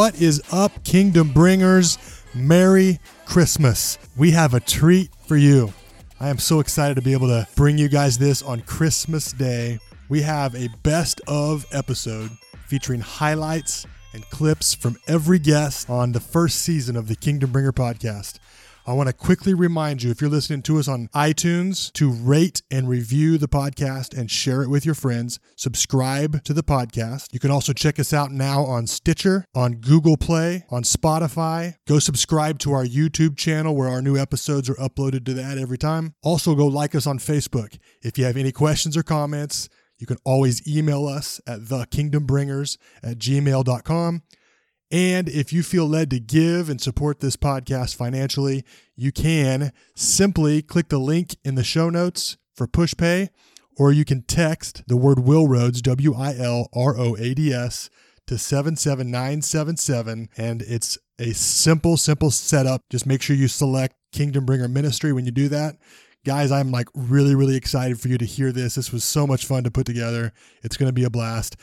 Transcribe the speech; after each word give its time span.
What 0.00 0.18
is 0.18 0.42
up, 0.50 0.82
Kingdom 0.82 1.30
Bringers? 1.30 1.98
Merry 2.34 3.00
Christmas. 3.26 3.98
We 4.16 4.30
have 4.30 4.54
a 4.54 4.60
treat 4.60 5.10
for 5.26 5.36
you. 5.36 5.74
I 6.18 6.30
am 6.30 6.38
so 6.38 6.58
excited 6.58 6.94
to 6.94 7.02
be 7.02 7.12
able 7.12 7.26
to 7.26 7.46
bring 7.54 7.76
you 7.76 7.86
guys 7.90 8.16
this 8.16 8.40
on 8.40 8.62
Christmas 8.62 9.30
Day. 9.30 9.78
We 10.08 10.22
have 10.22 10.54
a 10.54 10.68
best 10.82 11.20
of 11.28 11.66
episode 11.70 12.30
featuring 12.66 13.00
highlights 13.00 13.86
and 14.14 14.24
clips 14.30 14.72
from 14.72 14.96
every 15.06 15.38
guest 15.38 15.90
on 15.90 16.12
the 16.12 16.20
first 16.20 16.62
season 16.62 16.96
of 16.96 17.06
the 17.06 17.14
Kingdom 17.14 17.52
Bringer 17.52 17.72
podcast. 17.72 18.38
I 18.86 18.94
want 18.94 19.08
to 19.08 19.12
quickly 19.12 19.52
remind 19.52 20.02
you 20.02 20.10
if 20.10 20.20
you're 20.20 20.30
listening 20.30 20.62
to 20.62 20.78
us 20.78 20.88
on 20.88 21.08
iTunes 21.14 21.92
to 21.92 22.10
rate 22.10 22.62
and 22.70 22.88
review 22.88 23.36
the 23.36 23.46
podcast 23.46 24.16
and 24.16 24.30
share 24.30 24.62
it 24.62 24.70
with 24.70 24.86
your 24.86 24.94
friends. 24.94 25.38
Subscribe 25.54 26.42
to 26.44 26.54
the 26.54 26.62
podcast. 26.62 27.26
You 27.32 27.40
can 27.40 27.50
also 27.50 27.74
check 27.74 27.98
us 27.98 28.14
out 28.14 28.32
now 28.32 28.64
on 28.64 28.86
Stitcher, 28.86 29.44
on 29.54 29.74
Google 29.74 30.16
Play, 30.16 30.64
on 30.70 30.82
Spotify. 30.82 31.74
Go 31.86 31.98
subscribe 31.98 32.58
to 32.60 32.72
our 32.72 32.84
YouTube 32.84 33.36
channel 33.36 33.76
where 33.76 33.88
our 33.88 34.00
new 34.00 34.16
episodes 34.16 34.70
are 34.70 34.74
uploaded 34.76 35.26
to 35.26 35.34
that 35.34 35.58
every 35.58 35.78
time. 35.78 36.14
Also, 36.22 36.54
go 36.54 36.66
like 36.66 36.94
us 36.94 37.06
on 37.06 37.18
Facebook. 37.18 37.78
If 38.02 38.16
you 38.16 38.24
have 38.24 38.38
any 38.38 38.50
questions 38.50 38.96
or 38.96 39.02
comments, 39.02 39.68
you 39.98 40.06
can 40.06 40.16
always 40.24 40.66
email 40.66 41.06
us 41.06 41.40
at 41.46 41.60
thekingdombringers 41.60 42.78
at 43.02 43.18
gmail.com. 43.18 44.22
And 44.90 45.28
if 45.28 45.52
you 45.52 45.62
feel 45.62 45.86
led 45.86 46.10
to 46.10 46.18
give 46.18 46.68
and 46.68 46.80
support 46.80 47.20
this 47.20 47.36
podcast 47.36 47.94
financially, 47.94 48.64
you 48.96 49.12
can 49.12 49.72
simply 49.94 50.62
click 50.62 50.88
the 50.88 50.98
link 50.98 51.36
in 51.44 51.54
the 51.54 51.62
show 51.62 51.90
notes 51.90 52.36
for 52.54 52.66
PushPay, 52.66 53.28
or 53.76 53.92
you 53.92 54.04
can 54.04 54.22
text 54.22 54.82
the 54.88 54.96
word 54.96 55.18
Wilroads, 55.18 55.80
W 55.82 56.14
I 56.14 56.34
L 56.36 56.68
R 56.74 56.98
O 56.98 57.16
A 57.16 57.34
D 57.34 57.52
S, 57.52 57.88
to 58.26 58.36
77977. 58.36 60.28
And 60.36 60.62
it's 60.62 60.98
a 61.20 61.32
simple, 61.34 61.96
simple 61.96 62.32
setup. 62.32 62.82
Just 62.90 63.06
make 63.06 63.22
sure 63.22 63.36
you 63.36 63.48
select 63.48 63.94
Kingdom 64.12 64.44
Bringer 64.44 64.68
Ministry 64.68 65.12
when 65.12 65.24
you 65.24 65.30
do 65.30 65.48
that. 65.50 65.76
Guys, 66.26 66.50
I'm 66.50 66.72
like 66.72 66.88
really, 66.94 67.34
really 67.34 67.56
excited 67.56 68.00
for 68.00 68.08
you 68.08 68.18
to 68.18 68.26
hear 68.26 68.50
this. 68.52 68.74
This 68.74 68.92
was 68.92 69.04
so 69.04 69.26
much 69.26 69.46
fun 69.46 69.64
to 69.64 69.70
put 69.70 69.86
together. 69.86 70.32
It's 70.62 70.76
going 70.76 70.88
to 70.88 70.92
be 70.92 71.04
a 71.04 71.10
blast. 71.10 71.56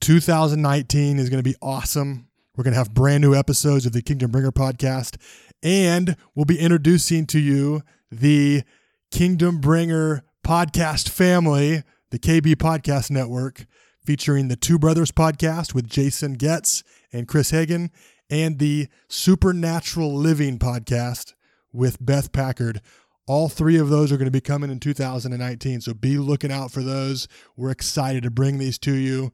2019 0.00 1.18
is 1.18 1.28
going 1.28 1.42
to 1.42 1.50
be 1.50 1.56
awesome. 1.60 2.27
We're 2.58 2.64
going 2.64 2.74
to 2.74 2.78
have 2.78 2.92
brand 2.92 3.22
new 3.22 3.36
episodes 3.36 3.86
of 3.86 3.92
the 3.92 4.02
Kingdom 4.02 4.32
Bringer 4.32 4.50
podcast, 4.50 5.16
and 5.62 6.16
we'll 6.34 6.44
be 6.44 6.58
introducing 6.58 7.24
to 7.26 7.38
you 7.38 7.82
the 8.10 8.64
Kingdom 9.12 9.60
Bringer 9.60 10.24
podcast 10.44 11.08
family, 11.08 11.84
the 12.10 12.18
KB 12.18 12.56
Podcast 12.56 13.12
Network, 13.12 13.64
featuring 14.04 14.48
the 14.48 14.56
Two 14.56 14.76
Brothers 14.76 15.12
podcast 15.12 15.72
with 15.72 15.88
Jason 15.88 16.32
Getz 16.32 16.82
and 17.12 17.28
Chris 17.28 17.52
Hagen, 17.52 17.92
and 18.28 18.58
the 18.58 18.88
Supernatural 19.06 20.12
Living 20.12 20.58
podcast 20.58 21.34
with 21.72 22.04
Beth 22.04 22.32
Packard. 22.32 22.80
All 23.28 23.48
three 23.48 23.78
of 23.78 23.88
those 23.88 24.10
are 24.10 24.16
going 24.16 24.24
to 24.24 24.32
be 24.32 24.40
coming 24.40 24.72
in 24.72 24.80
2019, 24.80 25.82
so 25.82 25.94
be 25.94 26.18
looking 26.18 26.50
out 26.50 26.72
for 26.72 26.82
those. 26.82 27.28
We're 27.56 27.70
excited 27.70 28.24
to 28.24 28.32
bring 28.32 28.58
these 28.58 28.78
to 28.78 28.94
you. 28.94 29.30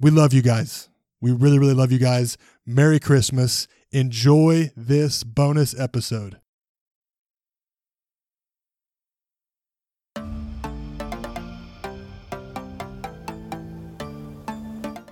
We 0.00 0.10
love 0.10 0.32
you 0.32 0.42
guys. 0.42 0.88
We 1.20 1.32
really, 1.32 1.58
really 1.58 1.74
love 1.74 1.92
you 1.92 1.98
guys. 1.98 2.36
Merry 2.64 3.00
Christmas. 3.00 3.66
Enjoy 3.92 4.70
this 4.76 5.24
bonus 5.24 5.78
episode. 5.78 6.38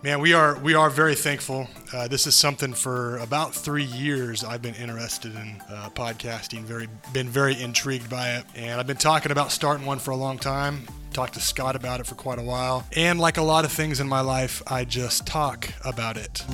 Man, 0.04 0.20
we 0.20 0.34
are 0.34 0.58
we 0.58 0.74
are 0.74 0.90
very 0.90 1.14
thankful. 1.14 1.66
Uh, 1.90 2.06
this 2.08 2.26
is 2.26 2.34
something 2.34 2.74
for 2.74 3.16
about 3.18 3.54
three 3.54 3.84
years 3.84 4.44
I've 4.44 4.60
been 4.60 4.74
interested 4.74 5.34
in 5.34 5.62
uh, 5.70 5.88
podcasting. 5.94 6.60
Very 6.64 6.88
been 7.14 7.30
very 7.30 7.58
intrigued 7.58 8.10
by 8.10 8.32
it, 8.32 8.44
and 8.54 8.78
I've 8.78 8.86
been 8.86 8.98
talking 8.98 9.32
about 9.32 9.50
starting 9.50 9.86
one 9.86 9.98
for 9.98 10.10
a 10.10 10.16
long 10.16 10.38
time. 10.38 10.86
Talked 11.14 11.34
to 11.34 11.40
Scott 11.40 11.76
about 11.76 12.00
it 12.00 12.06
for 12.08 12.16
quite 12.16 12.40
a 12.40 12.42
while, 12.42 12.84
and 12.96 13.20
like 13.20 13.36
a 13.36 13.42
lot 13.42 13.64
of 13.64 13.70
things 13.70 14.00
in 14.00 14.08
my 14.08 14.20
life, 14.20 14.64
I 14.66 14.84
just 14.84 15.24
talk 15.24 15.68
about 15.84 16.16
it. 16.16 16.44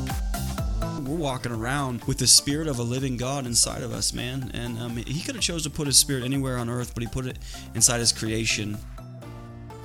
We're 1.03 1.17
walking 1.17 1.51
around 1.51 2.05
with 2.05 2.19
the 2.19 2.27
spirit 2.27 2.69
of 2.69 2.79
a 2.79 2.83
living 2.83 3.17
God 3.17 3.47
inside 3.47 3.83
of 3.83 3.91
us, 3.91 4.13
man. 4.13 4.51
And 4.53 4.79
um, 4.79 4.97
he 4.99 5.23
could 5.23 5.35
have 5.35 5.43
chose 5.43 5.63
to 5.63 5.71
put 5.71 5.87
his 5.87 5.97
spirit 5.97 6.25
anywhere 6.25 6.59
on 6.59 6.69
earth, 6.69 6.93
but 6.93 7.03
he 7.03 7.09
put 7.09 7.25
it 7.25 7.39
inside 7.75 8.01
his 8.01 8.13
creation. 8.13 8.77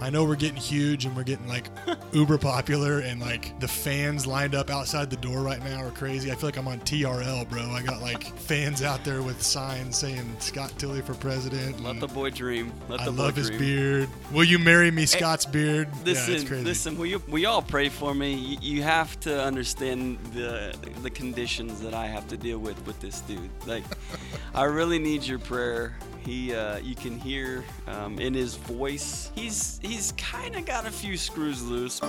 I 0.01 0.09
know 0.09 0.25
we're 0.25 0.35
getting 0.35 0.57
huge 0.57 1.05
and 1.05 1.15
we're 1.15 1.23
getting 1.23 1.47
like 1.47 1.69
uber 2.13 2.37
popular 2.37 2.99
and 2.99 3.21
like 3.21 3.57
the 3.59 3.67
fans 3.67 4.27
lined 4.27 4.53
up 4.53 4.69
outside 4.69 5.09
the 5.09 5.17
door 5.17 5.41
right 5.41 5.63
now 5.63 5.83
are 5.83 5.91
crazy. 5.91 6.31
I 6.31 6.35
feel 6.35 6.47
like 6.47 6.57
I'm 6.57 6.67
on 6.67 6.79
TRL, 6.81 7.49
bro. 7.49 7.61
I 7.71 7.81
got 7.81 8.01
like 8.01 8.23
fans 8.23 8.81
out 8.83 9.03
there 9.03 9.21
with 9.21 9.41
signs 9.41 9.97
saying 9.97 10.35
Scott 10.39 10.73
Tilley 10.77 11.01
for 11.01 11.13
president. 11.15 11.81
Let 11.81 11.99
the 11.99 12.07
boy 12.07 12.29
dream. 12.29 12.71
Let 12.89 13.01
I 13.01 13.05
boy 13.05 13.11
love 13.11 13.35
his 13.35 13.49
beard. 13.49 14.09
Will 14.31 14.43
you 14.43 14.59
marry 14.59 14.91
me, 14.91 15.05
Scott's 15.05 15.45
beard? 15.45 15.87
Listen, 16.03 16.33
yeah, 16.33 16.39
it's 16.39 16.49
crazy. 16.49 16.65
listen. 16.65 16.97
Will 16.97 17.05
you, 17.05 17.23
will 17.27 17.39
you 17.39 17.47
all 17.47 17.61
pray 17.61 17.89
for 17.89 18.13
me? 18.13 18.33
You, 18.33 18.57
you 18.61 18.83
have 18.83 19.19
to 19.21 19.41
understand 19.43 20.19
the 20.33 20.75
the 21.01 21.09
conditions 21.09 21.81
that 21.81 21.93
I 21.93 22.07
have 22.07 22.27
to 22.29 22.37
deal 22.37 22.59
with 22.59 22.85
with 22.85 22.99
this 22.99 23.21
dude. 23.21 23.49
Like, 23.65 23.83
I 24.53 24.63
really 24.63 24.99
need 24.99 25.23
your 25.23 25.39
prayer. 25.39 25.95
He, 26.25 26.55
uh, 26.55 26.79
you 26.79 26.95
can 26.95 27.19
hear 27.19 27.63
um, 27.87 28.17
in 28.17 28.33
his 28.33 28.55
voice. 28.55 29.31
He's 29.35 29.79
he's 29.85 30.11
kind 30.13 30.55
of 30.55 30.65
got 30.65 30.85
a 30.85 30.91
few 30.91 31.17
screws 31.17 31.61
loose. 31.63 32.01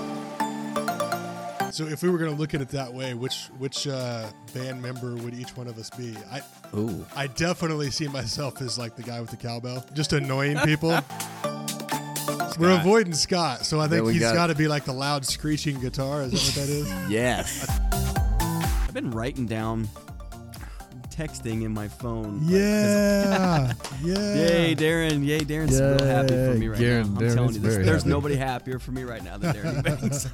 So 1.73 1.85
if 1.85 2.03
we 2.03 2.09
were 2.09 2.17
going 2.19 2.31
to 2.31 2.37
look 2.37 2.55
at 2.55 2.61
it 2.63 2.69
that 2.71 2.93
way, 2.93 3.13
which 3.15 3.49
which 3.59 3.87
uh, 3.87 4.29
band 4.55 4.81
member 4.81 5.15
would 5.17 5.35
each 5.35 5.57
one 5.57 5.67
of 5.67 5.77
us 5.79 5.91
be? 5.91 6.15
I 6.31 6.41
Ooh. 6.77 7.05
I 7.15 7.27
definitely 7.27 7.91
see 7.91 8.09
myself 8.09 8.63
as 8.63 8.79
like 8.79 8.97
the 8.97 9.03
guy 9.03 9.21
with 9.21 9.31
the 9.31 9.37
cowbell, 9.37 9.85
just 9.93 10.13
annoying 10.13 10.57
people. 10.59 10.91
We're 12.59 12.79
avoiding 12.81 13.13
Scott, 13.13 13.67
so 13.67 13.79
I 13.81 13.89
think 13.89 14.09
he's 14.09 14.21
got- 14.21 14.35
got 14.35 14.47
to 14.47 14.55
be 14.55 14.67
like 14.69 14.85
the 14.87 14.93
loud 14.95 15.27
screeching 15.27 15.79
guitar. 15.79 16.23
Is 16.23 16.33
that 16.33 16.61
what 16.61 16.67
that 16.67 16.73
is? 16.73 17.11
Yes. 17.11 17.67
I've 18.89 18.95
been 18.95 19.11
writing 19.11 19.45
down, 19.45 19.89
texting 21.17 21.63
in 21.65 21.73
my 21.73 21.89
phone. 21.89 22.41
like, 22.47 22.51
'cause- 22.51 22.51
Yeah, 22.51 23.73
yeah. 24.05 24.35
Yay, 24.35 24.75
Darren! 24.75 25.25
Yay, 25.25 25.41
Darren's 25.41 25.81
real 25.81 26.05
happy 26.07 26.29
for 26.35 26.55
me 26.59 26.69
right 26.69 26.79
Darren- 26.81 27.05
now. 27.05 27.07
I'm 27.07 27.17
Darren 27.17 27.35
telling 27.35 27.55
you, 27.55 27.61
this, 27.61 27.77
there's 27.77 28.03
happy. 28.03 28.09
nobody 28.11 28.37
happier 28.37 28.79
for 28.79 28.93
me 28.93 29.05
right 29.05 29.23
now 29.25 29.39
than 29.39 29.55
Darren 29.55 29.83
Banks. 29.85 30.29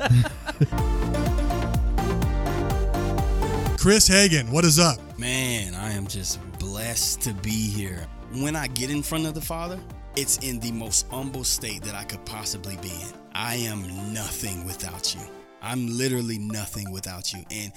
Chris 3.80 4.06
Hagen, 4.06 4.50
what 4.52 4.64
is 4.64 4.78
up? 4.78 4.98
Man, 5.18 5.74
I 5.74 5.90
am 5.92 6.06
just 6.06 6.38
blessed 6.60 7.20
to 7.22 7.34
be 7.34 7.50
here. 7.68 8.06
When 8.34 8.54
I 8.54 8.68
get 8.68 8.90
in 8.90 9.02
front 9.02 9.26
of 9.26 9.34
the 9.34 9.40
Father, 9.40 9.78
it's 10.14 10.38
in 10.38 10.60
the 10.60 10.70
most 10.70 11.06
humble 11.10 11.42
state 11.42 11.82
that 11.82 11.94
I 11.96 12.04
could 12.04 12.24
possibly 12.24 12.76
be 12.76 12.90
in. 12.90 13.08
I 13.34 13.56
am 13.56 14.12
nothing 14.14 14.64
without 14.66 15.14
you. 15.16 15.22
I'm 15.60 15.88
literally 15.98 16.38
nothing 16.38 16.92
without 16.92 17.32
you. 17.32 17.44
And 17.50 17.72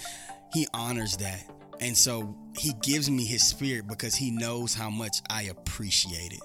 He 0.54 0.68
honors 0.76 1.18
that. 1.18 1.44
And 1.80 1.96
so 1.96 2.36
He 2.58 2.74
gives 2.82 3.10
me 3.10 3.26
His 3.26 3.44
Spirit 3.44 3.88
because 3.88 4.16
He 4.16 4.32
knows 4.32 4.74
how 4.74 4.90
much 4.90 5.18
I 5.30 5.44
appreciate 5.44 6.34
it. 6.34 6.42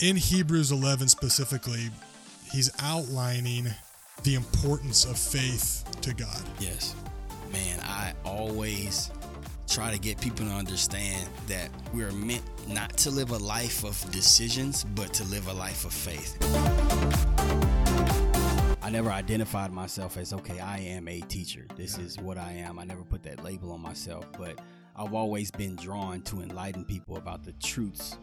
In 0.00 0.14
Hebrews 0.14 0.70
11 0.70 1.08
specifically, 1.08 1.90
he's 2.52 2.70
outlining 2.80 3.66
the 4.22 4.36
importance 4.36 5.04
of 5.04 5.18
faith 5.18 5.84
to 6.02 6.14
God. 6.14 6.40
Yes. 6.60 6.94
Man, 7.52 7.80
I 7.82 8.14
always 8.24 9.10
try 9.68 9.92
to 9.92 9.98
get 9.98 10.20
people 10.20 10.46
to 10.46 10.52
understand 10.52 11.28
that 11.48 11.68
we're 11.92 12.12
meant 12.12 12.44
not 12.68 12.96
to 12.98 13.10
live 13.10 13.30
a 13.30 13.38
life 13.38 13.84
of 13.84 14.10
decisions, 14.12 14.84
but 14.84 15.12
to 15.14 15.24
live 15.24 15.48
a 15.48 15.52
life 15.52 15.84
of 15.84 15.92
faith. 15.92 16.38
I 18.88 18.90
never 18.90 19.10
identified 19.10 19.70
myself 19.70 20.16
as, 20.16 20.32
okay, 20.32 20.60
I 20.60 20.78
am 20.78 21.08
a 21.08 21.20
teacher. 21.20 21.66
This 21.76 21.98
is 21.98 22.16
what 22.16 22.38
I 22.38 22.52
am. 22.52 22.78
I 22.78 22.84
never 22.84 23.02
put 23.02 23.22
that 23.24 23.44
label 23.44 23.70
on 23.72 23.82
myself, 23.82 24.24
but 24.38 24.62
I've 24.96 25.12
always 25.12 25.50
been 25.50 25.76
drawn 25.76 26.22
to 26.22 26.40
enlighten 26.40 26.86
people 26.86 27.18
about 27.18 27.44
the 27.44 27.52
truths 27.62 28.16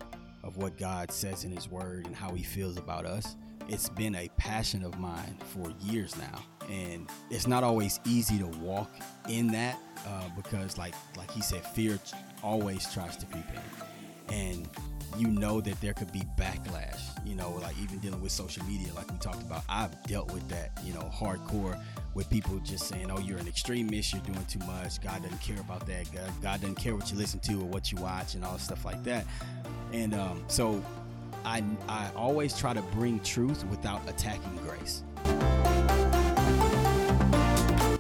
of 0.44 0.58
what 0.58 0.76
God 0.76 1.12
says 1.12 1.44
in 1.44 1.52
His 1.52 1.70
Word 1.70 2.08
and 2.08 2.16
how 2.16 2.32
He 2.32 2.42
feels 2.42 2.78
about 2.78 3.06
us. 3.06 3.36
It's 3.68 3.90
been 3.90 4.16
a 4.16 4.28
passion 4.38 4.84
of 4.84 4.98
mine 4.98 5.38
for 5.54 5.72
years 5.82 6.18
now, 6.18 6.44
and 6.68 7.08
it's 7.30 7.46
not 7.46 7.64
always 7.64 8.00
easy 8.04 8.40
to 8.40 8.48
walk 8.48 8.92
in 9.30 9.46
that 9.52 9.78
uh, 10.08 10.30
because, 10.36 10.80
like 10.80 10.96
like 11.16 11.30
he 11.30 11.44
said, 11.44 11.64
fear 11.64 12.00
always 12.42 12.92
tries 12.92 13.18
to 13.18 13.28
creep 13.28 13.46
in, 14.30 14.34
and 14.34 14.70
you 15.18 15.28
know 15.28 15.62
that 15.62 15.80
there 15.82 15.94
could 15.94 16.12
be 16.12 16.24
backlash. 16.38 17.00
You 17.26 17.36
know, 17.36 17.52
like 17.62 17.76
even 17.82 18.00
dealing 18.00 18.22
with 18.22 18.32
social 18.32 18.64
media, 18.66 18.94
like 18.94 19.12
we 19.12 19.18
talked 19.18 19.42
about. 19.42 19.64
I've 19.68 20.02
dealt 20.04 20.32
with 20.32 20.48
that, 20.50 20.72
you 20.84 20.94
know, 20.94 21.10
hardcore 21.14 21.82
with 22.14 22.30
people 22.30 22.60
just 22.60 22.88
saying, 22.88 23.10
"Oh, 23.10 23.20
you're 23.20 23.38
an 23.38 23.48
extremist. 23.48 24.14
You're 24.14 24.22
doing 24.22 24.46
too 24.46 24.60
much. 24.60 25.02
God 25.02 25.24
doesn't 25.24 25.42
care 25.42 25.60
about 25.60 25.86
that. 25.88 26.12
God, 26.12 26.32
God 26.42 26.62
doesn't 26.62 26.76
care 26.76 26.96
what 26.96 27.12
you 27.12 27.18
listen 27.18 27.40
to 27.42 27.54
or 27.62 27.66
what 27.66 27.92
you 27.92 27.98
watch 28.00 28.36
and 28.36 28.46
all 28.46 28.58
stuff 28.58 28.86
like 28.86 29.04
that." 29.04 29.26
And 29.94 30.14
um, 30.14 30.44
so, 30.48 30.84
I 31.44 31.64
I 31.88 32.10
always 32.16 32.58
try 32.58 32.74
to 32.74 32.82
bring 32.82 33.20
truth 33.22 33.66
without 33.66 34.08
attacking 34.08 34.58
grace. 34.58 35.04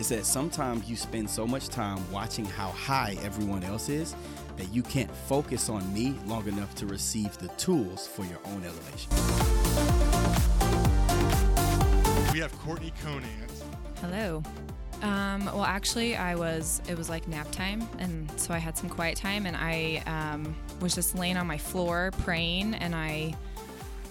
said 0.06 0.24
sometimes 0.24 0.88
you 0.88 0.96
spend 0.96 1.28
so 1.28 1.48
much 1.48 1.68
time 1.68 2.00
watching 2.12 2.46
how 2.46 2.68
high 2.70 3.18
everyone 3.24 3.64
else 3.64 3.90
is 3.90 4.14
that 4.58 4.74
you 4.74 4.82
can't 4.84 5.14
focus 5.28 5.70
on 5.70 5.94
me 5.94 6.16
long 6.26 6.48
enough 6.48 6.74
to 6.76 6.86
receive 6.86 7.38
the 7.38 7.48
tools 7.50 8.08
for 8.08 8.24
your 8.26 8.40
own 8.46 8.64
elevation. 8.64 9.12
We 12.34 12.40
have 12.40 12.52
Courtney 12.60 12.94
Conant. 13.04 13.52
Hello. 14.02 14.44
Um, 15.02 15.46
well, 15.46 15.64
actually, 15.64 16.16
I 16.16 16.36
was, 16.36 16.82
it 16.88 16.98
was 16.98 17.10
like 17.10 17.28
nap 17.28 17.52
time. 17.52 17.88
And 18.00 18.30
so 18.40 18.54
I 18.54 18.58
had 18.58 18.78
some 18.78 18.90
quiet 18.90 19.18
time 19.18 19.46
and 19.46 19.56
I 19.56 20.04
um, 20.06 20.56
was 20.82 20.96
just 20.96 21.16
laying 21.16 21.38
on 21.38 21.48
my 21.48 21.58
floor 21.58 22.12
praying 22.20 22.76
and 22.76 22.96
I 22.96 23.36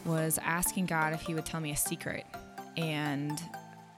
was 0.05 0.39
asking 0.43 0.87
God 0.87 1.13
if 1.15 1.23
He 1.23 1.35
would 1.35 1.47
tell 1.47 1.61
me 1.61 1.73
a 1.73 1.77
secret. 1.77 2.25
And 2.77 3.41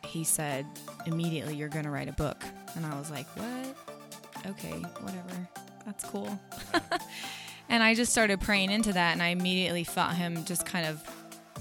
He 0.05 0.25
said, 0.25 0.67
immediately, 1.07 1.57
you're 1.57 1.69
going 1.69 1.85
to 1.85 1.91
write 1.91 2.09
a 2.09 2.13
book. 2.13 2.43
And 2.75 2.87
I 2.87 2.99
was 2.99 3.11
like, 3.11 3.27
what? 3.37 4.47
Okay, 4.47 4.79
whatever. 5.01 5.49
That's 5.87 6.05
cool. 6.05 6.39
and 7.71 7.83
I 7.83 7.95
just 7.95 8.13
started 8.13 8.41
praying 8.41 8.71
into 8.71 8.93
that. 8.93 9.13
And 9.13 9.23
I 9.23 9.29
immediately 9.29 9.85
felt 9.85 10.13
Him 10.15 10.45
just 10.45 10.67
kind 10.67 10.87
of 10.87 11.03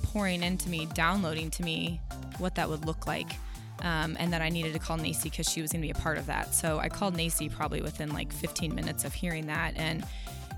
pouring 0.03 0.43
into 0.43 0.67
me, 0.67 0.87
downloading 0.93 1.49
to 1.51 1.63
me 1.63 2.01
what 2.39 2.55
that 2.55 2.67
would 2.69 2.85
look 2.85 3.07
like 3.07 3.31
um, 3.81 4.15
and 4.19 4.33
that 4.33 4.41
I 4.41 4.49
needed 4.49 4.73
to 4.73 4.79
call 4.79 4.97
Nacy 4.97 5.23
because 5.25 5.49
she 5.49 5.61
was 5.61 5.71
going 5.71 5.81
to 5.81 5.85
be 5.85 5.91
a 5.91 6.01
part 6.01 6.17
of 6.17 6.25
that. 6.27 6.53
So 6.53 6.79
I 6.79 6.89
called 6.89 7.15
Nacy 7.15 7.51
probably 7.51 7.81
within 7.81 8.13
like 8.13 8.31
15 8.33 8.73
minutes 8.73 9.05
of 9.05 9.13
hearing 9.13 9.47
that, 9.47 9.73
and 9.75 10.05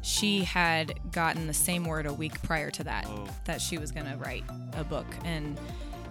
she 0.02 0.44
had 0.44 1.00
gotten 1.12 1.48
the 1.48 1.54
same 1.54 1.84
word 1.84 2.06
a 2.06 2.14
week 2.14 2.42
prior 2.44 2.72
to 2.72 2.84
that 2.86 3.06
Oh. 3.08 3.28
that 3.46 3.62
she 3.62 3.78
was 3.78 3.92
going 3.92 4.06
to 4.06 4.16
write 4.18 4.44
a 4.74 4.84
book, 4.84 5.08
and 5.26 5.60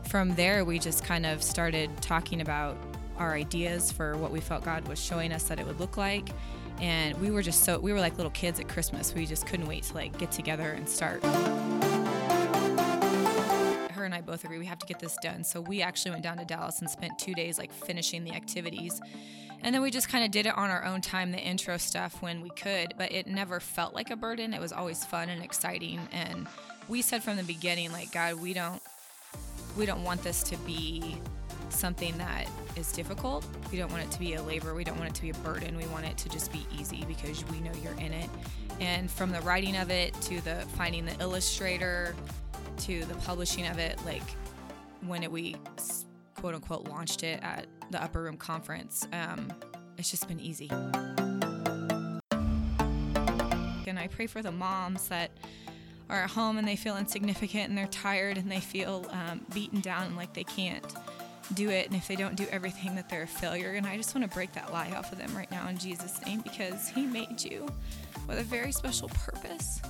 from 0.05 0.35
there 0.35 0.65
we 0.65 0.79
just 0.79 1.05
kind 1.05 1.25
of 1.27 1.43
started 1.43 1.91
talking 2.03 2.41
about 2.41 2.77
our 3.17 3.35
ideas 3.35 3.91
for 3.91 4.17
what 4.19 4.31
we 4.31 4.41
felt 4.41 4.65
God 4.65 4.87
was 4.87 5.01
showing 5.03 5.33
us 5.33 5.45
that 5.45 5.59
it 5.59 5.67
would 5.67 5.81
look 5.81 5.97
like. 5.97 6.29
And 6.81 7.19
we 7.21 7.31
were 7.31 7.43
just 7.43 7.65
so 7.65 7.79
we 7.79 7.93
were 7.93 8.01
like 8.01 8.17
little 8.17 8.33
kids 8.33 8.61
at 8.61 8.69
Christmas. 8.69 9.15
We 9.15 9.27
just 9.27 9.47
couldn't 9.47 9.67
wait 9.67 9.85
to 9.85 9.95
like 9.95 10.17
get 10.19 10.31
together 10.31 10.73
and 10.73 10.89
start 10.89 11.23
her 13.97 14.05
and 14.05 14.15
I 14.15 14.21
both 14.21 14.45
agree 14.45 14.59
we 14.59 14.67
have 14.67 14.79
to 14.79 14.87
get 14.87 15.01
this 15.01 15.17
done. 15.23 15.45
So 15.45 15.61
we 15.61 15.83
actually 15.83 16.13
went 16.13 16.23
down 16.23 16.39
to 16.39 16.45
Dallas 16.45 16.81
and 16.81 16.89
spent 16.89 17.19
two 17.19 17.35
days 17.35 17.59
like 17.59 17.73
finishing 17.73 18.25
the 18.25 18.33
activities. 18.33 19.01
And 19.63 19.75
then 19.75 19.83
we 19.83 19.91
just 19.91 20.09
kind 20.09 20.25
of 20.25 20.31
did 20.31 20.47
it 20.47 20.57
on 20.57 20.71
our 20.71 20.85
own 20.85 21.01
time, 21.01 21.33
the 21.33 21.39
intro 21.39 21.77
stuff 21.77 22.23
when 22.23 22.41
we 22.41 22.51
could, 22.51 22.95
but 22.97 23.11
it 23.11 23.27
never 23.27 23.59
felt 23.59 23.95
like 23.95 24.11
a 24.11 24.17
burden. 24.17 24.55
It 24.55 24.61
was 24.61 24.73
always 24.73 25.05
fun 25.05 25.29
and 25.29 25.43
exciting. 25.43 25.99
And 26.13 26.47
we 26.89 27.03
said 27.03 27.23
from 27.23 27.37
the 27.37 27.43
beginning, 27.43 27.91
like, 27.91 28.13
God, 28.13 28.35
we 28.41 28.53
don't 28.53 28.81
we 29.77 29.85
don't 29.85 30.05
want 30.05 30.23
this 30.23 30.43
to 30.45 30.57
be 30.59 31.19
something 31.69 32.17
that 32.19 32.47
is 32.77 32.93
difficult. 32.93 33.45
We 33.71 33.79
don't 33.79 33.91
want 33.91 34.05
it 34.05 34.11
to 34.13 34.19
be 34.19 34.35
a 34.35 34.43
labor. 34.43 34.75
We 34.75 34.85
don't 34.85 34.99
want 34.99 35.11
it 35.11 35.15
to 35.17 35.23
be 35.23 35.31
a 35.31 35.35
burden. 35.35 35.77
We 35.77 35.87
want 35.87 36.07
it 36.07 36.17
to 36.19 36.29
just 36.29 36.53
be 36.53 36.67
easy 36.79 37.05
because 37.07 37.45
we 37.49 37.61
know 37.61 37.73
you're 37.83 37.95
in 37.95 38.13
it. 38.13 38.29
And 38.81 39.11
from 39.11 39.33
the 39.33 39.41
writing 39.41 39.77
of 39.77 39.91
it 39.91 40.15
to 40.23 40.41
the 40.43 40.57
finding 40.77 41.05
the 41.07 41.19
illustrator 41.21 42.15
to 42.79 43.05
the 43.07 43.15
publishing 43.15 43.67
of 43.67 43.79
it, 43.79 43.99
like 44.05 44.23
when 45.07 45.23
it, 45.23 45.33
we 45.33 45.57
quote 46.35 46.55
unquote 46.55 46.89
launched 46.89 47.23
it 47.23 47.41
at 47.43 47.67
the 47.91 48.03
Upper 48.03 48.23
Room 48.23 48.37
Conference, 48.37 49.07
um, 49.13 49.53
it's 49.97 50.11
just 50.11 50.29
been 50.29 50.41
easy. 50.41 50.71
And 53.87 53.99
I 53.99 54.09
pray 54.09 54.27
for 54.27 54.43
the 54.43 54.53
moms 54.53 55.09
that 55.09 55.31
are 56.11 56.25
at 56.25 56.31
home 56.31 56.59
and 56.59 56.69
they 56.69 56.77
feel 56.77 56.97
insignificant 56.97 57.69
and 57.69 57.79
they're 57.79 57.87
tired 57.87 58.37
and 58.37 58.51
they 58.51 58.61
feel 58.61 59.07
um, 59.11 59.41
beaten 59.55 59.81
down 59.81 60.05
and 60.05 60.17
like 60.17 60.35
they 60.35 60.45
can't 60.45 60.95
do 61.55 61.71
it. 61.71 61.87
And 61.87 61.97
if 61.97 62.09
they 62.09 62.17
don't 62.17 62.37
do 62.37 62.47
everything, 62.51 62.95
that 62.97 63.09
they're 63.09 63.23
a 63.23 63.27
failure. 63.27 63.73
And 63.73 63.87
I 63.87 63.97
just 63.97 64.15
want 64.15 64.29
to 64.29 64.35
break 64.35 64.53
that 64.55 64.73
lie 64.73 64.93
off 64.97 65.13
of 65.13 65.19
them 65.19 65.35
right 65.37 65.51
now 65.51 65.69
in 65.69 65.79
Jesus' 65.79 66.25
name 66.25 66.41
because 66.41 66.89
He 66.89 67.07
made 67.07 67.43
you 67.43 67.67
with 68.27 68.39
a 68.39 68.45
very 68.45 68.73
special 68.73 69.09
purpose. 69.09 69.81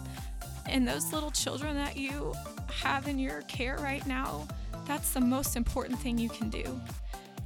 And 0.67 0.87
those 0.87 1.13
little 1.13 1.31
children 1.31 1.77
that 1.77 1.97
you 1.97 2.35
have 2.83 3.09
in 3.09 3.19
your 3.19 3.43
care 3.43 3.77
right 3.79 4.07
now, 4.07 4.47
that's 4.87 5.13
the 5.13 5.21
most 5.21 5.57
important 5.57 5.99
thing 5.99 6.19
you 6.19 6.29
can 6.29 6.51
do. 6.51 6.81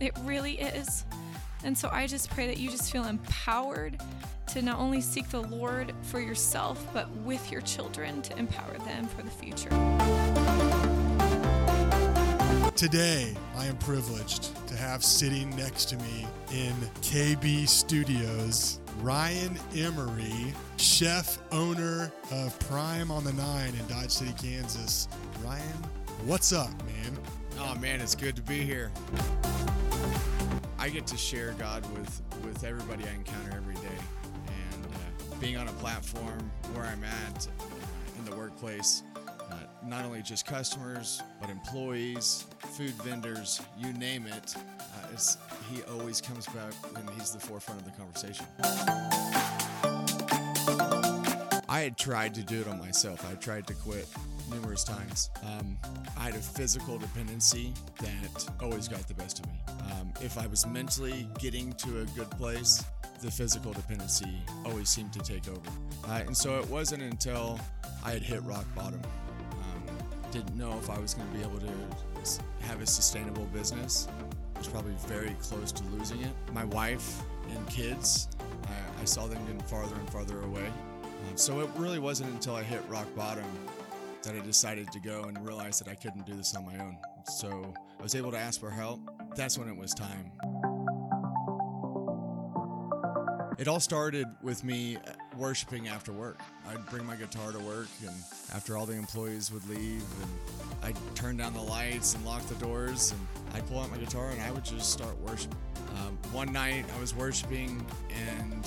It 0.01 0.17
really 0.25 0.59
is. 0.59 1.05
And 1.65 1.77
so 1.77 1.91
I 1.93 2.07
just 2.07 2.31
pray 2.31 2.47
that 2.47 2.57
you 2.57 2.71
just 2.71 2.91
feel 2.91 3.05
empowered 3.05 4.01
to 4.49 4.63
not 4.63 4.79
only 4.79 5.01
seek 5.01 5.29
the 5.29 5.43
Lord 5.43 5.93
for 6.03 6.21
yourself, 6.21 6.85
but 6.93 7.09
with 7.19 7.53
your 7.53 7.61
children 7.61 8.23
to 8.23 8.39
empower 8.39 8.77
them 8.79 9.07
for 9.07 9.23
the 9.23 9.31
future. 9.31 10.80
Today, 12.81 13.35
I 13.59 13.67
am 13.67 13.77
privileged 13.77 14.67
to 14.69 14.75
have 14.75 15.05
sitting 15.05 15.55
next 15.55 15.91
to 15.91 15.99
me 15.99 16.27
in 16.51 16.73
KB 17.03 17.69
Studios 17.69 18.81
Ryan 19.03 19.59
Emery, 19.77 20.55
chef 20.79 21.41
owner 21.53 22.11
of 22.31 22.59
Prime 22.61 23.11
on 23.11 23.23
the 23.23 23.35
Nine 23.35 23.75
in 23.75 23.87
Dodge 23.87 24.11
City, 24.11 24.33
Kansas. 24.41 25.09
Ryan, 25.45 25.61
what's 26.25 26.55
up, 26.55 26.71
man? 26.87 27.19
Oh 27.59 27.75
man, 27.75 28.01
it's 28.01 28.15
good 28.15 28.35
to 28.37 28.43
be 28.43 28.63
here. 28.63 28.91
I 30.79 30.89
get 30.89 31.07
to 31.09 31.19
share 31.19 31.53
God 31.59 31.85
with 31.93 32.23
with 32.47 32.65
everybody 32.65 33.05
I 33.05 33.13
encounter 33.13 33.59
every 33.59 33.75
day, 33.75 34.01
and 34.47 34.87
uh, 34.87 35.37
being 35.39 35.59
on 35.59 35.69
a 35.69 35.73
platform 35.73 36.51
where 36.73 36.87
I'm 36.87 37.05
at 37.05 37.47
uh, 37.47 37.65
in 38.19 38.25
the 38.25 38.35
workplace, 38.35 39.03
not 39.85 40.05
only 40.05 40.23
just 40.23 40.47
customers 40.47 41.23
but 41.41 41.51
employees, 41.51 42.47
food 42.77 42.93
vendors, 43.03 43.61
you 43.79 43.93
name 43.95 44.27
it. 44.27 44.55
Uh, 44.79 45.17
he 45.73 45.83
always 45.85 46.21
comes 46.21 46.47
back 46.47 46.73
and 46.97 47.09
he's 47.11 47.33
the 47.33 47.41
forefront 47.41 47.81
of 47.81 47.87
the 47.87 47.93
conversation. 47.93 48.47
I 51.69 51.81
had 51.81 51.97
tried 51.97 52.35
to 52.35 52.43
do 52.43 52.61
it 52.61 52.69
on 52.69 52.79
myself. 52.79 53.25
I 53.31 53.35
tried 53.37 53.67
to 53.69 53.75
quit 53.75 54.07
numerous 54.51 54.85
times. 54.85 55.31
Um, 55.45 55.79
I 56.19 56.25
had 56.25 56.35
a 56.35 56.39
physical 56.39 56.99
dependency 56.99 57.73
that 58.01 58.51
always 58.61 58.89
got 58.89 59.07
the 59.07 59.15
best 59.15 59.39
of 59.39 59.47
me. 59.47 59.61
Um, 59.93 60.13
if 60.21 60.37
I 60.37 60.47
was 60.47 60.67
mentally 60.67 61.29
getting 61.39 61.73
to 61.75 62.01
a 62.01 62.05
good 62.17 62.31
place, 62.33 62.85
the 63.23 63.31
physical 63.31 63.73
dependency 63.73 64.43
always 64.65 64.89
seemed 64.89 65.13
to 65.13 65.21
take 65.21 65.49
over. 65.49 65.61
Uh, 66.09 66.23
and 66.27 66.37
so 66.37 66.59
it 66.59 66.69
wasn't 66.69 67.03
until 67.03 67.61
I 68.05 68.13
had 68.13 68.23
hit 68.23 68.43
rock 68.43 68.67
bottom, 68.75 69.01
didn't 70.31 70.57
know 70.57 70.77
if 70.79 70.91
I 70.91 70.99
was 70.99 71.15
going 71.15 71.29
to 71.29 71.37
be 71.37 71.43
able 71.43 71.59
to 71.59 71.73
have 72.67 72.81
a 72.81 72.87
sustainable 72.87 73.47
business. 73.47 74.09
I 74.55 74.59
was 74.59 74.69
probably 74.69 74.95
very 75.07 75.35
close 75.41 75.73
to 75.73 75.85
losing 75.85 76.21
it. 76.23 76.33
My 76.53 76.65
wife 76.65 77.23
and 77.51 77.69
kids, 77.69 78.29
I, 78.67 79.03
I 79.03 79.05
saw 79.05 79.27
them 79.27 79.43
getting 79.45 79.61
farther 79.63 79.95
and 79.95 80.11
farther 80.11 80.41
away. 80.43 80.67
Um, 80.67 81.37
so 81.37 81.61
it 81.61 81.71
really 81.77 81.99
wasn't 81.99 82.31
until 82.31 82.55
I 82.55 82.63
hit 82.63 82.83
rock 82.89 83.07
bottom 83.17 83.45
that 84.23 84.35
I 84.35 84.41
decided 84.41 84.93
to 84.93 85.01
go 85.01 85.25
and 85.25 85.45
realize 85.45 85.79
that 85.79 85.89
I 85.89 85.95
couldn't 85.95 86.27
do 86.27 86.35
this 86.35 86.55
on 86.55 86.67
my 86.67 86.79
own. 86.79 86.97
So 87.25 87.75
I 87.99 88.03
was 88.03 88.15
able 88.15 88.31
to 88.31 88.39
ask 88.39 88.61
for 88.61 88.71
help. 88.71 89.01
That's 89.35 89.59
when 89.59 89.69
it 89.69 89.77
was 89.77 89.95
time. 89.95 90.31
It 93.61 93.69
all 93.69 93.79
started 93.79 94.27
with 94.43 94.65
me 94.65 94.97
worshiping 95.37 95.87
after 95.87 96.13
work. 96.13 96.41
I'd 96.67 96.87
bring 96.87 97.05
my 97.05 97.15
guitar 97.15 97.53
to 97.53 97.59
work, 97.59 97.89
and 98.01 98.17
after 98.55 98.75
all 98.79 98.87
the 98.87 98.95
employees 98.95 99.53
would 99.53 99.69
leave, 99.69 100.03
and 100.23 100.31
I'd 100.83 100.97
turn 101.15 101.37
down 101.37 101.53
the 101.53 101.61
lights 101.61 102.15
and 102.15 102.25
lock 102.25 102.41
the 102.47 102.55
doors, 102.55 103.13
and 103.13 103.21
I'd 103.53 103.67
pull 103.69 103.81
out 103.81 103.91
my 103.91 103.99
guitar 103.99 104.31
and 104.31 104.41
I 104.41 104.51
would 104.51 104.65
just 104.65 104.91
start 104.91 105.15
worshiping. 105.21 105.59
Um, 105.99 106.17
one 106.33 106.51
night 106.55 106.87
I 106.97 107.01
was 107.01 107.15
worshiping, 107.15 107.85
and 108.09 108.67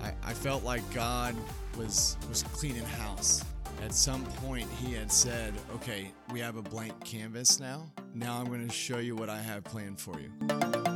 I, 0.00 0.12
I 0.22 0.32
felt 0.32 0.62
like 0.62 0.88
God 0.94 1.34
was 1.76 2.16
was 2.28 2.44
cleaning 2.52 2.84
house. 2.84 3.44
At 3.82 3.92
some 3.92 4.24
point, 4.46 4.68
He 4.78 4.92
had 4.92 5.10
said, 5.10 5.54
"Okay, 5.74 6.12
we 6.32 6.38
have 6.38 6.56
a 6.56 6.62
blank 6.62 7.04
canvas 7.04 7.58
now. 7.58 7.90
Now 8.14 8.38
I'm 8.38 8.46
going 8.46 8.64
to 8.64 8.72
show 8.72 8.98
you 8.98 9.16
what 9.16 9.28
I 9.28 9.42
have 9.42 9.64
planned 9.64 9.98
for 9.98 10.20
you." 10.20 10.89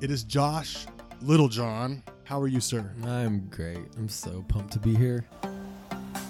It 0.00 0.12
is 0.12 0.22
Josh 0.22 0.86
Littlejohn. 1.22 2.04
How 2.22 2.40
are 2.40 2.46
you, 2.46 2.60
sir? 2.60 2.88
I'm 3.04 3.48
great. 3.48 3.80
I'm 3.96 4.08
so 4.08 4.44
pumped 4.46 4.72
to 4.74 4.78
be 4.78 4.94
here. 4.94 5.26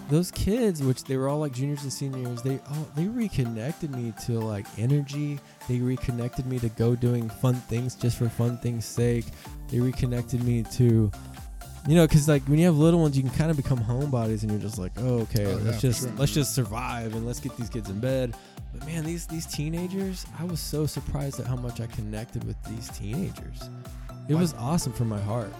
Those 0.08 0.30
kids, 0.30 0.82
which 0.82 1.04
they 1.04 1.18
were 1.18 1.28
all 1.28 1.40
like 1.40 1.52
juniors 1.52 1.82
and 1.82 1.92
seniors, 1.92 2.40
they 2.40 2.60
all 2.70 2.88
they 2.96 3.06
reconnected 3.06 3.94
me 3.94 4.14
to 4.24 4.40
like 4.40 4.64
energy. 4.78 5.38
They 5.68 5.80
reconnected 5.80 6.46
me 6.46 6.58
to 6.60 6.70
go 6.70 6.96
doing 6.96 7.28
fun 7.28 7.56
things 7.56 7.94
just 7.94 8.16
for 8.16 8.30
fun 8.30 8.56
things' 8.56 8.86
sake. 8.86 9.26
They 9.68 9.80
reconnected 9.80 10.42
me 10.44 10.62
to, 10.72 11.12
you 11.86 11.94
know, 11.94 12.06
because 12.06 12.28
like 12.28 12.42
when 12.44 12.58
you 12.58 12.66
have 12.66 12.76
little 12.76 13.00
ones, 13.00 13.16
you 13.16 13.22
can 13.22 13.32
kind 13.32 13.50
of 13.50 13.56
become 13.56 13.78
homebodies, 13.78 14.42
and 14.42 14.50
you're 14.50 14.60
just 14.60 14.78
like, 14.78 14.92
oh, 14.98 15.20
okay, 15.20 15.46
Oh, 15.46 15.56
let's 15.56 15.76
for 15.76 15.82
just 15.82 16.02
sure. 16.02 16.12
let's 16.16 16.32
just 16.32 16.54
survive 16.54 17.14
and 17.14 17.26
let's 17.26 17.40
get 17.40 17.56
these 17.56 17.68
kids 17.70 17.88
in 17.90 18.00
bed. 18.00 18.34
But 18.72 18.86
man, 18.86 19.04
these 19.04 19.26
these 19.26 19.46
teenagers, 19.46 20.26
I 20.38 20.44
was 20.44 20.60
so 20.60 20.86
surprised 20.86 21.40
at 21.40 21.46
how 21.46 21.56
much 21.56 21.80
I 21.80 21.86
connected 21.86 22.44
with 22.44 22.56
these 22.64 22.88
teenagers. 22.90 23.68
It 24.28 24.34
was 24.34 24.52
awesome 24.54 24.92
for 24.92 25.04
my 25.06 25.20
heart. 25.20 25.50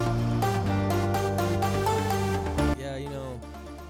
Yeah, 2.79 2.95
you 2.97 3.09
know, 3.09 3.39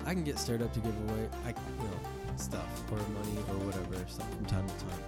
I 0.06 0.14
can 0.14 0.24
get 0.24 0.40
stirred 0.40 0.62
up 0.62 0.74
to 0.74 0.80
give 0.80 0.96
away, 1.10 1.28
I, 1.46 1.50
you 1.50 1.56
know, 1.84 2.00
stuff 2.38 2.92
or 2.92 2.98
money 2.98 3.38
or 3.50 3.66
whatever 3.66 4.06
stuff 4.08 4.30
from 4.36 4.46
time 4.46 4.66
to 4.68 4.74
time. 4.86 5.04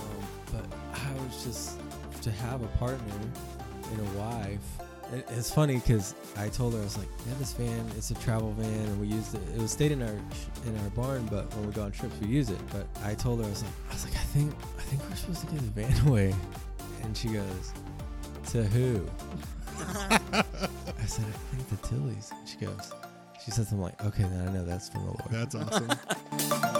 Um, 0.00 0.26
but 0.52 0.64
I 0.98 1.12
was 1.24 1.44
just, 1.44 1.78
to 2.22 2.30
have 2.32 2.62
a 2.62 2.66
partner 2.78 3.14
and 3.92 4.00
a 4.00 4.18
wife. 4.18 4.60
It, 5.12 5.26
it's 5.30 5.50
funny 5.52 5.74
because 5.76 6.14
I 6.36 6.48
told 6.48 6.74
her 6.74 6.80
I 6.80 6.82
was 6.82 6.96
like, 6.96 7.08
"We 7.24 7.30
have 7.30 7.38
this 7.38 7.52
van. 7.52 7.86
It's 7.96 8.10
a 8.10 8.14
travel 8.14 8.52
van, 8.52 8.66
and 8.88 9.00
we 9.00 9.06
used 9.06 9.34
it. 9.34 9.42
It 9.54 9.60
was 9.60 9.70
stayed 9.70 9.92
in 9.92 10.02
our 10.02 10.08
in 10.66 10.78
our 10.82 10.90
barn, 10.90 11.26
but 11.30 11.52
when 11.54 11.66
we 11.66 11.72
go 11.72 11.82
on 11.82 11.92
trips, 11.92 12.14
we 12.20 12.28
use 12.28 12.50
it." 12.50 12.58
But 12.72 12.86
I 13.04 13.14
told 13.14 13.40
her 13.40 13.46
I 13.46 13.50
was 13.50 13.62
like, 13.62 13.72
"I 13.90 13.92
was 13.92 14.04
like, 14.04 14.14
I 14.14 14.24
think 14.34 14.54
I 14.78 14.82
think 14.82 15.02
we're 15.08 15.16
supposed 15.16 15.40
to 15.40 15.46
give 15.46 15.74
the 15.74 15.82
van 15.82 16.06
away," 16.08 16.34
and 17.02 17.16
she 17.16 17.28
goes, 17.28 17.72
"To 18.52 18.64
who?" 18.64 19.06
I 19.78 21.06
said, 21.06 21.24
"I 21.26 21.54
think 21.54 21.68
the 21.68 21.76
Tilleys." 21.88 22.32
She 22.46 22.56
goes, 22.64 22.92
she 23.44 23.50
says, 23.50 23.70
"I'm 23.72 23.80
like, 23.80 24.02
okay, 24.04 24.22
then 24.22 24.48
I 24.48 24.52
know 24.52 24.64
that's 24.64 24.88
from 24.88 25.04
the 25.04 25.10
Lord." 25.10 25.30
That's 25.30 25.54
awesome. 25.54 26.70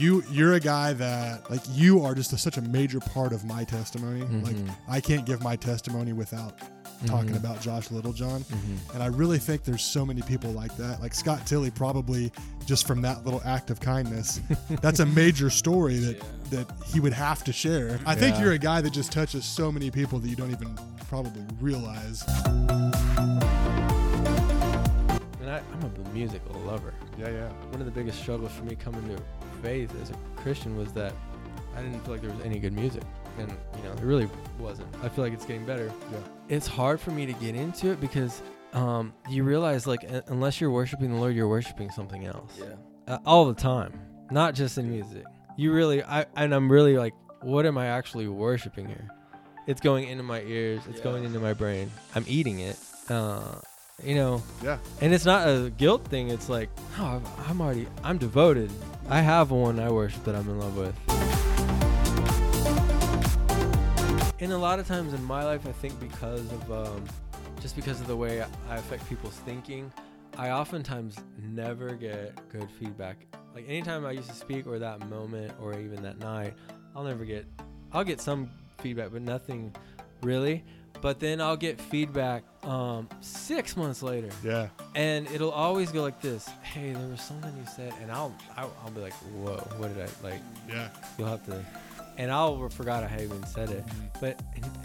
you 0.00 0.24
you're 0.30 0.54
a 0.54 0.60
guy 0.60 0.92
that 0.94 1.50
like 1.50 1.60
you 1.70 2.02
are 2.02 2.14
just 2.14 2.32
a, 2.32 2.38
such 2.38 2.56
a 2.56 2.62
major 2.62 3.00
part 3.00 3.32
of 3.32 3.44
my 3.44 3.64
testimony. 3.64 4.20
Like 4.42 4.56
Mhm. 4.56 4.70
I 4.88 5.00
can't 5.00 5.26
give 5.26 5.42
my 5.42 5.56
testimony 5.56 6.12
without 6.12 6.58
talking 7.06 7.30
Mhm. 7.30 7.36
about 7.38 7.60
Josh 7.60 7.90
Littlejohn. 7.90 8.42
Mhm. 8.44 8.94
And 8.94 9.02
I 9.02 9.06
really 9.06 9.38
think 9.38 9.64
there's 9.64 9.82
so 9.82 10.04
many 10.04 10.20
people 10.22 10.50
like 10.52 10.76
that. 10.76 11.00
Like 11.00 11.14
Scott 11.14 11.46
Tilley 11.46 11.70
probably 11.70 12.30
just 12.66 12.86
from 12.86 13.00
that 13.02 13.24
little 13.24 13.40
act 13.44 13.70
of 13.70 13.80
kindness. 13.80 14.40
that's 14.82 15.00
a 15.00 15.06
major 15.06 15.50
story 15.50 15.96
that 15.98 16.22
that 16.50 16.66
he 16.86 16.98
would 17.00 17.12
have 17.12 17.44
to 17.44 17.52
share. 17.52 18.00
I 18.06 18.14
think 18.16 18.38
you're 18.40 18.52
a 18.52 18.58
guy 18.58 18.80
that 18.80 18.90
just 18.92 19.12
touches 19.12 19.44
so 19.44 19.70
many 19.70 19.90
people 19.90 20.18
that 20.18 20.28
you 20.28 20.36
don't 20.36 20.50
even 20.50 20.76
probably 21.08 21.42
realize. 21.60 22.22
And 25.40 25.48
I, 25.48 25.62
I'm 25.72 25.82
a 25.84 26.08
musical 26.12 26.58
lover. 26.60 26.92
Yeah, 27.18 27.28
yeah. 27.28 27.48
One 27.70 27.80
of 27.80 27.86
the 27.86 27.92
biggest 27.92 28.18
struggles 28.20 28.52
for 28.52 28.64
me 28.64 28.74
coming 28.76 29.02
to 29.08 29.22
faith 29.62 29.94
as 30.02 30.10
a 30.10 30.14
Christian 30.40 30.76
was 30.76 30.92
that 30.92 31.12
I 31.76 31.82
didn't 31.82 32.00
feel 32.00 32.12
like 32.14 32.22
there 32.22 32.30
was 32.30 32.44
any 32.44 32.58
good 32.58 32.72
music. 32.72 33.02
And, 33.38 33.50
you 33.76 33.84
know, 33.84 33.92
it 33.92 34.00
really 34.02 34.28
wasn't. 34.58 34.88
I 35.02 35.08
feel 35.08 35.24
like 35.24 35.32
it's 35.32 35.44
getting 35.46 35.64
better. 35.64 35.90
Yeah. 36.12 36.18
It's 36.48 36.66
hard 36.66 37.00
for 37.00 37.10
me 37.12 37.26
to 37.26 37.32
get 37.34 37.54
into 37.54 37.90
it 37.90 38.00
because 38.00 38.42
um, 38.72 39.14
you 39.28 39.44
realize, 39.44 39.86
like, 39.86 40.04
un- 40.08 40.22
unless 40.26 40.60
you're 40.60 40.70
worshiping 40.70 41.12
the 41.12 41.18
Lord, 41.18 41.34
you're 41.34 41.48
worshiping 41.48 41.90
something 41.90 42.26
else. 42.26 42.58
Yeah. 42.58 42.74
Uh, 43.06 43.18
all 43.24 43.46
the 43.46 43.54
time, 43.54 43.98
not 44.30 44.54
just 44.54 44.78
in 44.78 44.90
music. 44.90 45.24
You 45.56 45.72
really, 45.72 46.02
I, 46.02 46.26
and 46.36 46.52
I'm 46.54 46.70
really 46.70 46.96
like, 46.98 47.14
what 47.40 47.66
am 47.66 47.78
I 47.78 47.86
actually 47.86 48.28
worshiping 48.28 48.86
here? 48.86 49.08
It's 49.66 49.80
going 49.80 50.08
into 50.08 50.22
my 50.24 50.42
ears, 50.42 50.82
it's 50.88 50.98
Yeah. 50.98 51.04
going 51.04 51.24
into 51.24 51.38
my 51.38 51.54
brain. 51.54 51.90
I'm 52.14 52.24
eating 52.26 52.60
it. 52.60 52.76
Uh, 53.08 53.56
you 54.04 54.14
know, 54.14 54.42
Yeah. 54.62 54.78
and 55.00 55.12
it's 55.14 55.24
not 55.24 55.46
a 55.48 55.70
guilt 55.76 56.04
thing. 56.06 56.28
It's 56.30 56.48
like, 56.48 56.68
oh, 56.98 57.22
I'm- 57.46 57.60
already, 57.60 57.86
I'm 58.02 58.18
devoted. 58.18 58.70
I 59.08 59.20
have 59.20 59.50
one 59.50 59.78
I 59.80 59.90
worship 59.90 60.24
that 60.24 60.34
I'm 60.34 60.48
in 60.48 60.58
love 60.58 60.76
with. 60.76 60.94
And 64.42 64.52
a 64.52 64.58
lot 64.58 64.78
of 64.78 64.86
times 64.86 65.12
in 65.12 65.22
my 65.24 65.44
life, 65.44 65.66
I 65.66 65.72
think 65.72 65.98
because 66.00 66.50
of, 66.52 66.72
um, 66.72 67.04
just 67.60 67.76
because 67.76 68.00
of 68.00 68.06
the 68.06 68.16
way 68.16 68.40
I 68.70 68.76
affect 68.76 69.06
people's 69.08 69.34
thinking, 69.44 69.92
I 70.38 70.50
oftentimes 70.50 71.16
never 71.38 71.90
get 71.90 72.48
good 72.50 72.68
feedback. 72.78 73.26
Like 73.54 73.68
anytime 73.68 74.06
I 74.06 74.12
used 74.12 74.30
to 74.30 74.34
speak 74.34 74.66
or 74.66 74.78
that 74.78 75.06
moment 75.10 75.52
or 75.60 75.78
even 75.78 76.02
that 76.04 76.18
night, 76.20 76.54
I'll 76.96 77.04
never 77.04 77.24
get, 77.26 77.44
I'll 77.92 78.04
get 78.04 78.20
some 78.20 78.48
feedback, 78.78 79.10
but 79.12 79.20
nothing 79.22 79.74
really. 80.22 80.64
But 81.00 81.18
then 81.20 81.40
I'll 81.40 81.56
get 81.56 81.80
feedback 81.80 82.42
um, 82.62 83.08
six 83.20 83.76
months 83.76 84.02
later 84.02 84.28
Yeah. 84.44 84.68
and 84.94 85.26
it'll 85.28 85.50
always 85.50 85.90
go 85.92 86.02
like 86.02 86.20
this 86.20 86.46
hey 86.62 86.92
there 86.92 87.08
was 87.08 87.22
something 87.22 87.50
you 87.56 87.64
said 87.74 87.94
and 88.02 88.12
i'll 88.12 88.34
i'll, 88.56 88.70
I'll 88.84 88.90
be 88.90 89.00
like 89.00 89.14
whoa 89.14 89.56
what 89.78 89.94
did 89.94 90.02
i 90.06 90.08
like 90.22 90.40
Yeah. 90.68 90.88
you'll 91.18 91.28
have 91.28 91.42
to 91.46 91.64
and 92.18 92.30
i'll 92.30 92.68
forgot 92.68 93.02
i 93.02 93.22
even 93.22 93.42
said 93.46 93.70
it 93.70 93.82
but 94.20 94.38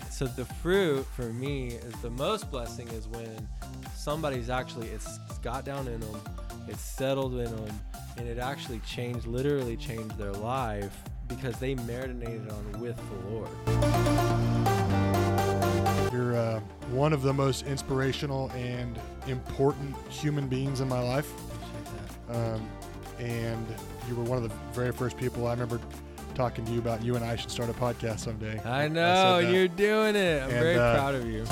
so 0.09 0.25
the 0.25 0.45
fruit 0.45 1.05
for 1.17 1.33
me 1.33 1.67
is 1.71 1.93
the 2.01 2.09
most 2.11 2.49
blessing 2.49 2.87
is 2.89 3.09
when 3.09 3.45
somebody's 3.93 4.49
actually 4.49 4.87
it's, 4.87 5.19
it's 5.29 5.39
got 5.39 5.65
down 5.65 5.85
in 5.89 5.99
them 5.99 6.21
it's 6.69 6.81
settled 6.81 7.33
in 7.33 7.53
them 7.57 7.79
and 8.17 8.25
it 8.25 8.37
actually 8.39 8.79
changed 8.79 9.27
literally 9.27 9.75
changed 9.75 10.17
their 10.17 10.31
life 10.31 10.95
because 11.27 11.57
they 11.59 11.75
marinated 11.75 12.49
on 12.49 12.79
with 12.79 12.95
the 12.95 13.29
lord 13.29 13.49
Uh, 16.35 16.59
one 16.91 17.13
of 17.13 17.21
the 17.23 17.33
most 17.33 17.65
inspirational 17.65 18.51
and 18.51 18.99
important 19.27 19.95
human 20.09 20.47
beings 20.47 20.81
in 20.81 20.87
my 20.89 20.99
life. 21.01 21.31
Um, 22.29 22.67
and 23.19 23.65
you 24.09 24.15
were 24.15 24.23
one 24.23 24.37
of 24.37 24.43
the 24.43 24.53
very 24.73 24.91
first 24.91 25.17
people 25.17 25.47
I 25.47 25.51
remember 25.51 25.79
talking 26.35 26.65
to 26.65 26.71
you 26.71 26.79
about. 26.79 27.01
You 27.03 27.15
and 27.15 27.23
I 27.23 27.35
should 27.37 27.49
start 27.49 27.69
a 27.69 27.73
podcast 27.73 28.19
someday. 28.19 28.59
i 28.65 28.87
know 28.89 29.41
that. 29.41 29.51
you're 29.53 29.67
doing 29.69 30.15
it 30.17 30.43
i'm 30.43 30.49
And, 30.49 30.59
very 30.59 30.75
uh, 30.75 30.93
proud 30.95 31.15
of 31.15 31.25
you 31.25 31.45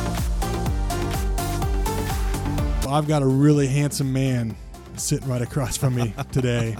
I've 2.89 3.07
got 3.07 3.21
a 3.23 3.25
really 3.25 3.67
handsome 3.67 4.11
man 4.11 4.55
sitting 4.97 5.27
right 5.27 5.41
across 5.41 5.77
from 5.77 5.95
me 5.95 6.13
today. 6.31 6.75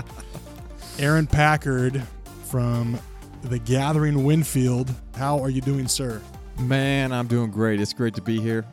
Aaron 1.00 1.26
Packard 1.28 2.04
from 2.44 3.00
the 3.42 3.58
Gathering 3.58 4.24
Winfield. 4.26 4.94
How 5.16 5.40
are 5.40 5.50
you 5.50 5.62
doing, 5.62 5.88
sir? 5.88 6.22
Man, 6.60 7.12
I'm 7.12 7.28
doing 7.28 7.52
great. 7.52 7.82
It's 7.82 7.94
great 7.94 8.16
to 8.16 8.22
be 8.22 8.40
here. 8.40 8.66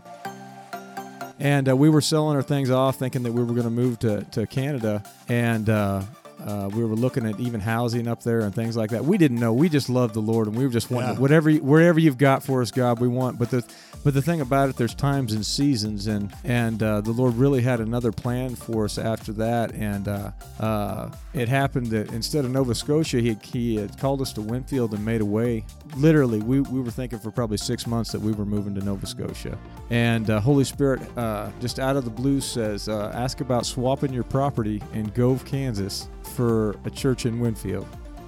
And 1.39 1.69
uh, 1.69 1.77
we 1.77 1.89
were 1.89 2.03
selling 2.03 2.37
our 2.37 2.43
things 2.43 2.71
off, 2.71 2.97
thinking 2.97 3.23
that 3.23 3.33
we 3.33 3.43
were 3.43 3.55
going 3.55 3.63
to 3.63 3.71
move 3.71 3.99
to 4.01 4.23
to 4.33 4.47
Canada, 4.47 5.03
and 5.29 5.69
uh, 5.71 6.03
uh, 6.47 6.69
we 6.75 6.85
were 6.85 6.95
looking 6.97 7.27
at 7.27 7.39
even 7.41 7.61
housing 7.61 8.09
up 8.09 8.23
there 8.23 8.41
and 8.41 8.55
things 8.55 8.77
like 8.77 8.91
that. 8.91 9.05
We 9.05 9.19
didn't 9.19 9.39
know. 9.41 9.53
We 9.53 9.69
just 9.69 9.89
loved 9.91 10.15
the 10.15 10.21
Lord, 10.21 10.47
and 10.49 10.57
we 10.57 10.65
were 10.65 10.73
just 10.73 10.91
wanting 10.91 11.15
Yeah. 11.15 11.21
whatever, 11.21 11.51
wherever 11.53 11.99
you've 12.01 12.19
got 12.19 12.43
for 12.43 12.63
us, 12.63 12.71
God, 12.71 13.01
we 13.01 13.09
want. 13.09 13.39
But 13.39 13.51
the 13.51 13.65
but 14.03 14.15
the 14.15 14.23
thing 14.23 14.41
about 14.41 14.71
it, 14.71 14.77
there's 14.77 14.95
times 14.95 15.35
and 15.35 15.45
seasons, 15.45 16.07
and 16.07 16.33
and 16.45 16.83
uh, 16.83 17.03
the 17.03 17.11
Lord 17.13 17.35
really 17.35 17.61
had 17.61 17.81
another 17.81 18.13
plan 18.13 18.55
for 18.57 18.87
us 18.87 18.97
after 18.97 19.33
that, 19.35 19.73
and 19.75 20.09
uh, 20.09 20.31
uh, 20.59 21.11
it 21.35 21.49
happened 21.51 21.89
that 21.89 22.11
instead 22.13 22.47
of 22.47 22.51
Nova 22.51 22.75
Scotia, 22.75 23.21
he 23.21 23.37
he 23.43 23.77
had 23.77 23.99
called 23.99 24.23
us 24.23 24.33
to 24.35 24.41
Winfield 24.41 24.95
and 24.95 25.05
made 25.05 25.21
a 25.21 25.25
way. 25.27 25.65
Literally, 25.97 26.39
we, 26.41 26.61
we 26.61 26.81
were 26.81 26.91
thinking 26.91 27.19
for 27.19 27.31
probably 27.31 27.59
six 27.59 27.87
months 27.87 28.11
that 28.13 28.21
we 28.21 28.33
were 28.33 28.47
moving 28.47 28.75
to 28.77 28.81
Nova 28.83 29.05
Scotia, 29.07 29.59
and 29.91 30.31
uh, 30.31 30.41
Holy 30.41 30.65
Spirit 30.65 31.03
uh, 31.19 31.51
just 31.61 31.79
out 31.79 31.97
of 31.97 32.05
the 32.05 32.11
blue 32.11 32.41
says, 32.41 32.89
uh, 32.89 33.13
ask 33.15 33.41
about 33.43 33.67
swapping 33.67 34.13
your 34.15 34.25
property 34.25 34.81
in 34.95 35.05
Gove, 35.11 35.45
Kansas, 35.45 36.09
for 36.31 36.77
a 36.85 36.91
church 36.91 37.27
in 37.27 37.41
Winfield. 37.41 37.87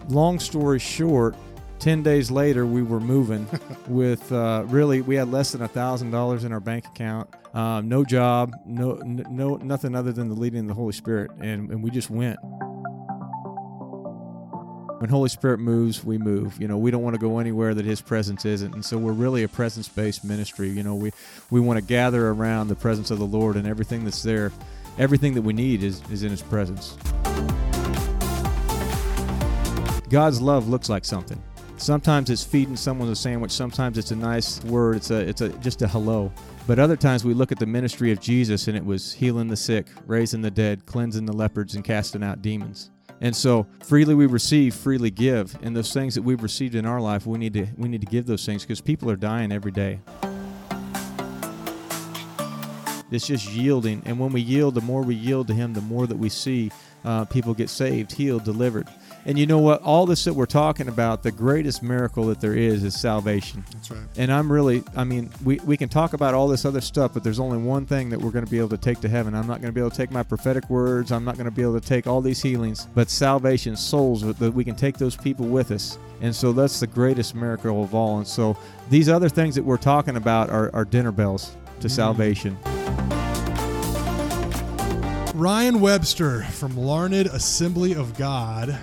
Long 0.09 0.39
story 0.39 0.79
short. 0.79 1.35
10 1.79 2.05
days 2.05 2.31
later 2.31 2.65
we 2.65 2.81
were 2.81 3.01
moving 3.01 3.45
with 3.89 4.31
uh, 4.31 4.63
really 4.69 5.01
we 5.01 5.17
had 5.17 5.29
less 5.33 5.51
than 5.51 5.63
a 5.63 5.69
thousand 5.69 6.13
dollars 6.13 6.45
in 6.45 6.53
our 6.53 6.61
bank 6.61 6.87
account 6.87 7.29
um, 7.55 7.89
no 7.89 8.05
job 8.05 8.55
no 8.65 8.95
no 8.95 9.57
nothing 9.57 9.97
other 9.97 10.13
than 10.13 10.29
the 10.29 10.35
leading 10.35 10.61
of 10.61 10.69
the 10.69 10.75
holy 10.75 10.93
spirit 10.93 11.29
and, 11.41 11.71
and 11.71 11.83
we 11.83 11.91
just 11.91 12.09
went 12.09 12.39
when 15.03 15.11
holy 15.11 15.29
spirit 15.29 15.59
moves 15.59 16.05
we 16.05 16.19
move 16.19 16.57
you 16.61 16.69
know 16.69 16.79
we 16.79 16.93
don't 16.93 17.03
want 17.03 17.15
to 17.15 17.21
go 17.21 17.41
anywhere 17.41 17.75
that 17.75 17.85
his 17.85 18.01
presence 18.01 18.45
isn't 18.45 18.75
and 18.75 18.85
so 18.85 18.97
we're 18.97 19.11
really 19.11 19.43
a 19.43 19.49
presence-based 19.49 20.25
ministry 20.25 20.69
you 20.69 20.85
know 20.85 20.95
we 20.95 21.11
we 21.51 21.59
want 21.59 21.77
to 21.77 21.85
gather 21.85 22.29
around 22.29 22.69
the 22.69 22.77
presence 22.77 23.11
of 23.11 23.19
the 23.19 23.27
lord 23.27 23.57
and 23.57 23.67
everything 23.67 24.05
that's 24.05 24.23
there 24.23 24.53
everything 24.99 25.35
that 25.35 25.43
we 25.43 25.53
need 25.53 25.83
is, 25.83 26.01
is 26.13 26.23
in 26.23 26.31
his 26.31 26.43
presence 26.43 26.97
God's 30.13 30.43
love 30.43 30.69
looks 30.69 30.91
like 30.91 31.07
something. 31.07 31.43
Sometimes 31.79 32.29
it's 32.29 32.45
feeding 32.45 32.77
someone 32.77 33.09
a 33.09 33.17
sandwich. 33.17 33.51
Sometimes 33.51 33.97
it's 33.97 34.11
a 34.11 34.17
nice 34.17 34.63
word. 34.65 34.97
It's 34.97 35.11
a 35.11 35.27
it's 35.27 35.41
a 35.41 35.49
just 35.49 35.81
a 35.81 35.89
hello. 35.89 36.31
But 36.67 36.79
other 36.79 36.97
times 36.97 37.25
we 37.25 37.33
look 37.33 37.51
at 37.51 37.59
the 37.59 37.65
ministry 37.65 38.13
of 38.13 38.21
Jesus 38.21 38.69
and 38.69 38.77
it 38.77 38.85
was 38.85 39.15
healing 39.15 39.49
the 39.49 39.57
sick, 39.57 39.87
raising 40.07 40.43
the 40.43 40.51
dead, 40.51 40.85
cleansing 40.85 41.25
the 41.25 41.33
leopards, 41.33 41.77
and 41.77 41.83
casting 41.83 42.23
out 42.23 42.43
demons. 42.43 42.91
And 43.23 43.35
so 43.35 43.67
freely 43.85 44.15
we 44.15 44.27
receive, 44.27 44.75
freely 44.75 45.11
give. 45.11 45.57
And 45.63 45.75
those 45.75 45.95
things 45.95 46.15
that 46.15 46.23
we've 46.23 46.43
received 46.43 46.75
in 46.75 46.85
our 46.85 47.01
life, 47.01 47.27
we 47.27 47.39
need 47.39 47.55
to 47.55 47.67
we 47.79 47.89
need 47.89 48.03
to 48.03 48.07
give 48.07 48.27
those 48.27 48.45
things 48.45 48.65
because 48.65 48.83
people 48.83 49.11
are 49.11 49.17
dying 49.17 49.51
every 49.51 49.73
day. 49.73 49.99
It's 53.11 53.27
just 53.27 53.51
yielding, 53.51 54.03
and 54.05 54.19
when 54.19 54.33
we 54.33 54.43
yield, 54.43 54.75
the 54.75 54.83
more 54.83 55.03
we 55.03 55.15
yield 55.15 55.49
to 55.49 55.55
Him, 55.55 55.73
the 55.73 55.81
more 55.81 56.07
that 56.07 56.19
we 56.19 56.29
see 56.29 56.71
uh, 57.05 57.25
people 57.25 57.55
get 57.55 57.71
saved, 57.71 58.13
healed, 58.13 58.45
delivered. 58.45 58.89
And 59.25 59.39
you 59.39 59.47
know 59.47 59.59
what? 59.59 59.83
All 59.83 60.05
this 60.05 60.25
that 60.25 60.35
we're 60.35 60.47
talking 60.47 60.89
about, 60.89 61.23
the 61.23 61.31
greatest 61.31 61.83
miracle 61.83 62.25
that 62.27 62.41
there 62.41 62.55
is, 62.55 62.83
is 62.83 62.99
salvation. 62.99 63.65
That's 63.73 63.91
right. 63.91 64.01
And 64.17 64.33
I'm 64.33 64.51
really, 64.51 64.83
I 64.97 65.05
mean, 65.05 65.31
we, 65.45 65.61
we 65.61 65.77
can 65.77 65.89
talk 65.89 66.13
about 66.13 66.35
all 66.35 66.49
this 66.49 66.65
other 66.65 66.81
stuff, 66.81 67.15
but 67.15 67.23
there's 67.23 67.39
only 67.39 67.59
one 67.59 67.87
thing 67.87 68.11
that 68.11 68.21
we're 68.21 68.33
going 68.33 68.45
to 68.45 68.51
be 68.51 68.59
able 68.59 68.71
to 68.71 68.79
take 68.79 69.01
to 69.01 69.09
heaven. 69.09 69.35
I'm 69.35 69.47
not 69.47 69.61
going 69.61 69.69
to 69.69 69.73
be 69.73 69.81
able 69.81 69.91
to 69.91 69.97
take 69.97 70.11
my 70.11 70.25
prophetic 70.25 70.69
words. 70.69 71.13
I'm 71.13 71.25
not 71.25 71.37
going 71.37 71.45
to 71.45 71.53
be 71.53 71.63
able 71.63 71.81
to 71.81 71.87
take 71.87 72.09
all 72.09 72.21
these 72.21 72.43
healings, 72.43 72.89
but 72.95 73.09
salvation, 73.09 73.77
souls, 73.77 74.23
that 74.23 74.53
we 74.53 74.65
can 74.65 74.75
take 74.75 74.99
those 74.99 75.17
people 75.17 75.47
with 75.47 75.71
us. 75.71 75.99
And 76.21 76.35
so 76.35 76.53
that's 76.53 76.81
the 76.81 76.89
greatest 76.89 77.37
miracle 77.37 77.85
of 77.85 77.95
all. 77.95 78.19
And 78.19 78.27
so 78.27 78.57
these 78.91 79.09
other 79.09 79.29
things 79.29 79.55
that 79.55 79.65
we're 79.65 79.77
talking 79.77 80.17
about 80.17 80.51
are, 80.51 80.75
are 80.75 80.85
dinner 80.85 81.13
bells 81.13 81.57
to 81.81 81.87
mm-hmm. 81.87 81.89
salvation. 81.89 82.59
Ryan 85.35 85.81
Webster 85.81 86.43
from 86.43 86.77
Larned 86.77 87.27
Assembly 87.27 87.95
of 87.95 88.17
God. 88.19 88.79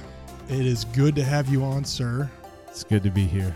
It 0.50 0.66
is 0.66 0.86
good 0.86 1.16
to 1.16 1.24
have 1.24 1.48
you 1.50 1.64
on, 1.64 1.86
sir. 1.86 2.30
It's 2.68 2.84
good 2.84 3.04
to 3.04 3.10
be 3.12 3.26
here. 3.26 3.56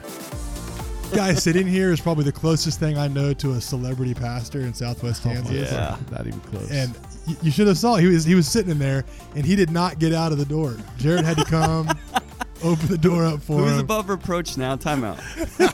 guy 1.13 1.33
sitting 1.33 1.67
here 1.67 1.91
is 1.91 1.99
probably 1.99 2.23
the 2.23 2.31
closest 2.31 2.79
thing 2.79 2.97
I 2.97 3.07
know 3.07 3.33
to 3.33 3.53
a 3.53 3.61
celebrity 3.61 4.13
pastor 4.13 4.61
in 4.61 4.73
Southwest 4.73 5.23
Kansas. 5.23 5.71
Yeah. 5.71 5.97
Not 6.11 6.27
even 6.27 6.39
close. 6.41 6.71
And 6.71 6.93
y- 7.27 7.35
you 7.41 7.51
should 7.51 7.67
have 7.67 7.77
saw 7.77 7.95
he 7.95 8.07
was 8.07 8.23
he 8.25 8.35
was 8.35 8.47
sitting 8.47 8.71
in 8.71 8.79
there 8.79 9.05
and 9.35 9.45
he 9.45 9.55
did 9.55 9.71
not 9.71 9.99
get 9.99 10.13
out 10.13 10.31
of 10.31 10.37
the 10.37 10.45
door. 10.45 10.77
Jared 10.97 11.25
had 11.25 11.37
to 11.37 11.45
come 11.45 11.87
open 12.63 12.87
the 12.87 12.97
door 12.97 13.25
up 13.25 13.41
for 13.41 13.57
him. 13.59 13.63
Who's 13.63 13.73
him. 13.73 13.79
above 13.79 14.09
reproach 14.09 14.57
now? 14.57 14.75
Timeout. 14.75 15.19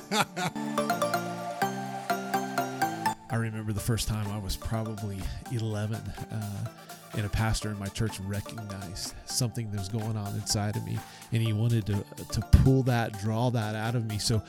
I 3.31 3.35
remember 3.35 3.73
the 3.73 3.79
first 3.79 4.07
time 4.07 4.27
I 4.31 4.39
was 4.39 4.55
probably 4.57 5.19
11, 5.51 5.95
uh, 6.31 6.65
and 7.15 7.25
a 7.25 7.29
pastor 7.29 7.69
in 7.69 7.79
my 7.79 7.87
church 7.87 8.19
recognized 8.19 9.13
something 9.25 9.71
that 9.71 9.79
was 9.79 9.89
going 9.89 10.15
on 10.17 10.33
inside 10.35 10.75
of 10.75 10.85
me, 10.85 10.97
and 11.31 11.41
he 11.41 11.53
wanted 11.53 11.85
to 11.87 12.03
to 12.31 12.41
pull 12.63 12.83
that, 12.83 13.19
draw 13.19 13.49
that 13.49 13.75
out 13.75 13.95
of 13.95 14.05
me. 14.05 14.17
So 14.17 14.41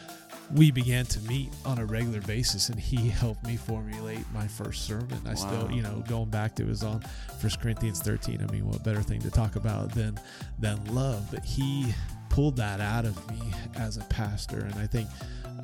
we 0.54 0.70
began 0.70 1.06
to 1.06 1.20
meet 1.20 1.50
on 1.64 1.78
a 1.78 1.86
regular 1.86 2.20
basis, 2.22 2.68
and 2.68 2.78
he 2.78 3.08
helped 3.08 3.44
me 3.46 3.56
formulate 3.56 4.24
my 4.34 4.46
first 4.46 4.84
sermon. 4.84 5.20
I 5.26 5.34
still, 5.34 5.70
you 5.70 5.82
know, 5.82 6.02
going 6.08 6.30
back 6.30 6.56
to 6.56 6.64
it 6.64 6.68
was 6.68 6.82
on 6.82 7.02
First 7.40 7.60
Corinthians 7.60 8.00
13. 8.00 8.44
I 8.46 8.50
mean, 8.52 8.66
what 8.66 8.82
better 8.82 9.02
thing 9.02 9.20
to 9.22 9.30
talk 9.30 9.56
about 9.56 9.92
than 9.92 10.18
than 10.58 10.84
love? 10.94 11.30
But 11.30 11.44
he 11.44 11.94
pulled 12.28 12.56
that 12.56 12.80
out 12.80 13.04
of 13.04 13.30
me 13.30 13.52
as 13.76 13.96
a 13.96 14.04
pastor, 14.04 14.60
and 14.60 14.74
I 14.74 14.86
think 14.86 15.08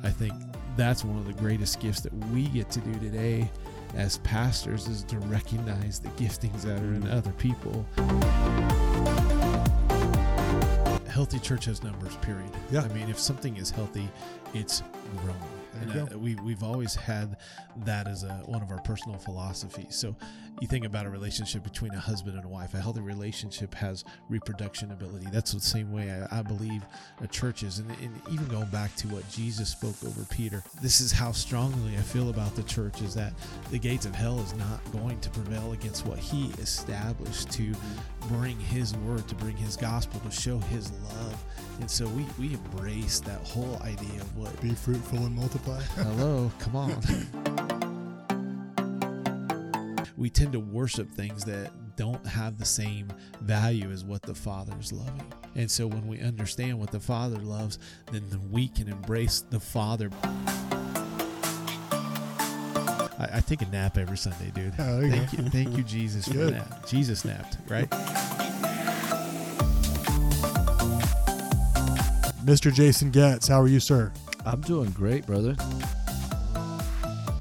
I 0.03 0.09
think 0.09 0.33
that's 0.75 1.03
one 1.03 1.17
of 1.17 1.25
the 1.25 1.33
greatest 1.33 1.79
gifts 1.79 2.01
that 2.01 2.13
we 2.31 2.43
get 2.47 2.69
to 2.71 2.79
do 2.79 2.93
today 2.99 3.49
as 3.95 4.17
pastors 4.19 4.87
is 4.87 5.03
to 5.03 5.19
recognize 5.19 5.99
the 5.99 6.09
giftings 6.09 6.61
that 6.61 6.81
are 6.81 6.93
in 6.93 7.07
other 7.09 7.31
people. 7.33 7.85
Healthy 11.07 11.39
church 11.39 11.65
has 11.65 11.83
numbers, 11.83 12.15
period. 12.17 12.49
Yeah. 12.71 12.81
I 12.81 12.87
mean, 12.89 13.09
if 13.09 13.19
something 13.19 13.57
is 13.57 13.71
healthy, 13.71 14.07
it's 14.53 14.83
growing. 15.17 15.37
And 15.81 16.13
uh, 16.13 16.17
we, 16.17 16.35
we've 16.35 16.63
always 16.63 16.95
had 16.95 17.37
that 17.77 18.07
as 18.07 18.23
a, 18.23 18.33
one 18.45 18.61
of 18.61 18.71
our 18.71 18.81
personal 18.81 19.17
philosophies. 19.17 19.95
So 19.95 20.15
you 20.59 20.67
think 20.67 20.85
about 20.85 21.05
a 21.05 21.09
relationship 21.09 21.63
between 21.63 21.93
a 21.93 21.99
husband 21.99 22.35
and 22.35 22.45
a 22.45 22.47
wife. 22.47 22.73
A 22.73 22.81
healthy 22.81 23.01
relationship 23.01 23.75
has 23.75 24.03
reproduction 24.29 24.91
ability. 24.91 25.27
That's 25.31 25.51
the 25.51 25.59
same 25.59 25.91
way 25.91 26.11
I, 26.11 26.39
I 26.39 26.41
believe 26.41 26.83
a 27.21 27.27
church 27.27 27.63
is. 27.63 27.79
And, 27.79 27.89
and 28.01 28.19
even 28.31 28.47
going 28.47 28.69
back 28.69 28.95
to 28.97 29.07
what 29.07 29.29
Jesus 29.29 29.69
spoke 29.69 29.95
over 30.03 30.25
Peter, 30.31 30.63
this 30.81 30.99
is 30.99 31.11
how 31.11 31.31
strongly 31.31 31.95
I 31.95 32.01
feel 32.01 32.29
about 32.29 32.55
the 32.55 32.63
church 32.63 33.01
is 33.01 33.13
that 33.15 33.33
the 33.69 33.77
gates 33.77 34.05
of 34.05 34.15
hell 34.15 34.39
is 34.39 34.55
not 34.55 34.79
going 34.91 35.19
to 35.19 35.29
prevail 35.29 35.73
against 35.73 36.05
what 36.05 36.17
he 36.17 36.47
established 36.59 37.51
to 37.51 37.73
bring 38.27 38.59
his 38.59 38.95
word, 38.97 39.27
to 39.27 39.35
bring 39.35 39.55
his 39.55 39.77
gospel, 39.77 40.19
to 40.21 40.31
show 40.31 40.57
his 40.57 40.91
love. 41.03 41.43
And 41.79 41.89
so 41.89 42.07
we, 42.07 42.25
we 42.39 42.53
embrace 42.55 43.19
that 43.21 43.41
whole 43.41 43.77
idea 43.83 44.21
of 44.21 44.37
what 44.37 44.59
Be 44.61 44.69
fruitful 44.69 45.19
and 45.19 45.35
multiply. 45.35 45.66
Hello, 45.95 46.49
come 46.59 46.75
on. 46.77 46.95
we 50.15 50.29
tend 50.29 50.53
to 50.53 50.59
worship 50.61 51.11
things 51.11 51.43
that 51.43 51.71
don't 51.97 52.25
have 52.25 52.57
the 52.57 52.63
same 52.65 53.09
value 53.41 53.91
as 53.91 54.05
what 54.05 54.21
the 54.21 54.33
Father 54.33 54.73
is 54.79 54.93
loving. 54.93 55.33
And 55.55 55.69
so 55.69 55.85
when 55.85 56.07
we 56.07 56.21
understand 56.21 56.79
what 56.79 56.91
the 56.91 57.01
Father 57.01 57.37
loves, 57.37 57.79
then 58.11 58.23
we 58.49 58.69
can 58.69 58.87
embrace 58.87 59.43
the 59.49 59.59
Father. 59.59 60.09
I, 63.19 63.29
I 63.33 63.43
take 63.45 63.61
a 63.61 63.65
nap 63.65 63.97
every 63.97 64.17
Sunday, 64.17 64.51
dude. 64.55 64.73
Oh, 64.79 65.01
thank 65.01 65.33
you, 65.33 65.49
thank 65.49 65.75
you, 65.75 65.83
Jesus, 65.83 66.29
for 66.29 66.45
that. 66.45 66.87
Jesus 66.87 67.25
napped, 67.25 67.57
right? 67.67 67.89
Mr. 72.45 72.73
Jason 72.73 73.11
Getz, 73.11 73.49
how 73.49 73.59
are 73.59 73.67
you, 73.67 73.81
sir? 73.81 74.13
I'm 74.47 74.61
doing 74.61 74.89
great, 74.91 75.25
brother. 75.25 75.57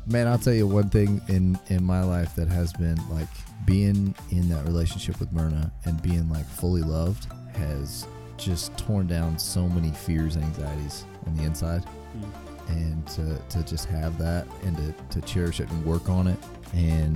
Man, 0.09 0.27
I'll 0.27 0.39
tell 0.39 0.53
you 0.53 0.67
one 0.67 0.89
thing 0.89 1.21
in 1.29 1.57
in 1.69 1.85
my 1.85 2.03
life 2.03 2.35
that 2.35 2.49
has 2.49 2.73
been 2.73 2.99
like 3.09 3.29
being 3.65 4.13
in 4.31 4.49
that 4.49 4.65
relationship 4.65 5.21
with 5.21 5.33
Myrna 5.33 5.71
and 5.85 6.03
being 6.03 6.29
like 6.29 6.45
fully 6.47 6.83
loved 6.83 7.29
has 7.55 8.09
just 8.39 8.77
torn 8.77 9.07
down 9.07 9.39
so 9.39 9.69
many 9.69 9.93
fears 9.93 10.35
and 10.35 10.45
anxieties 10.45 11.05
on 11.27 11.37
the 11.37 11.45
inside. 11.45 11.85
Mm. 12.19 12.33
And 12.69 13.07
to, 13.09 13.39
to 13.51 13.63
just 13.63 13.85
have 13.87 14.19
that 14.19 14.45
and 14.65 14.77
to, 14.77 15.21
to 15.21 15.25
cherish 15.25 15.61
it 15.61 15.71
and 15.71 15.85
work 15.87 16.09
on 16.09 16.27
it. 16.27 16.39
And 16.75 17.15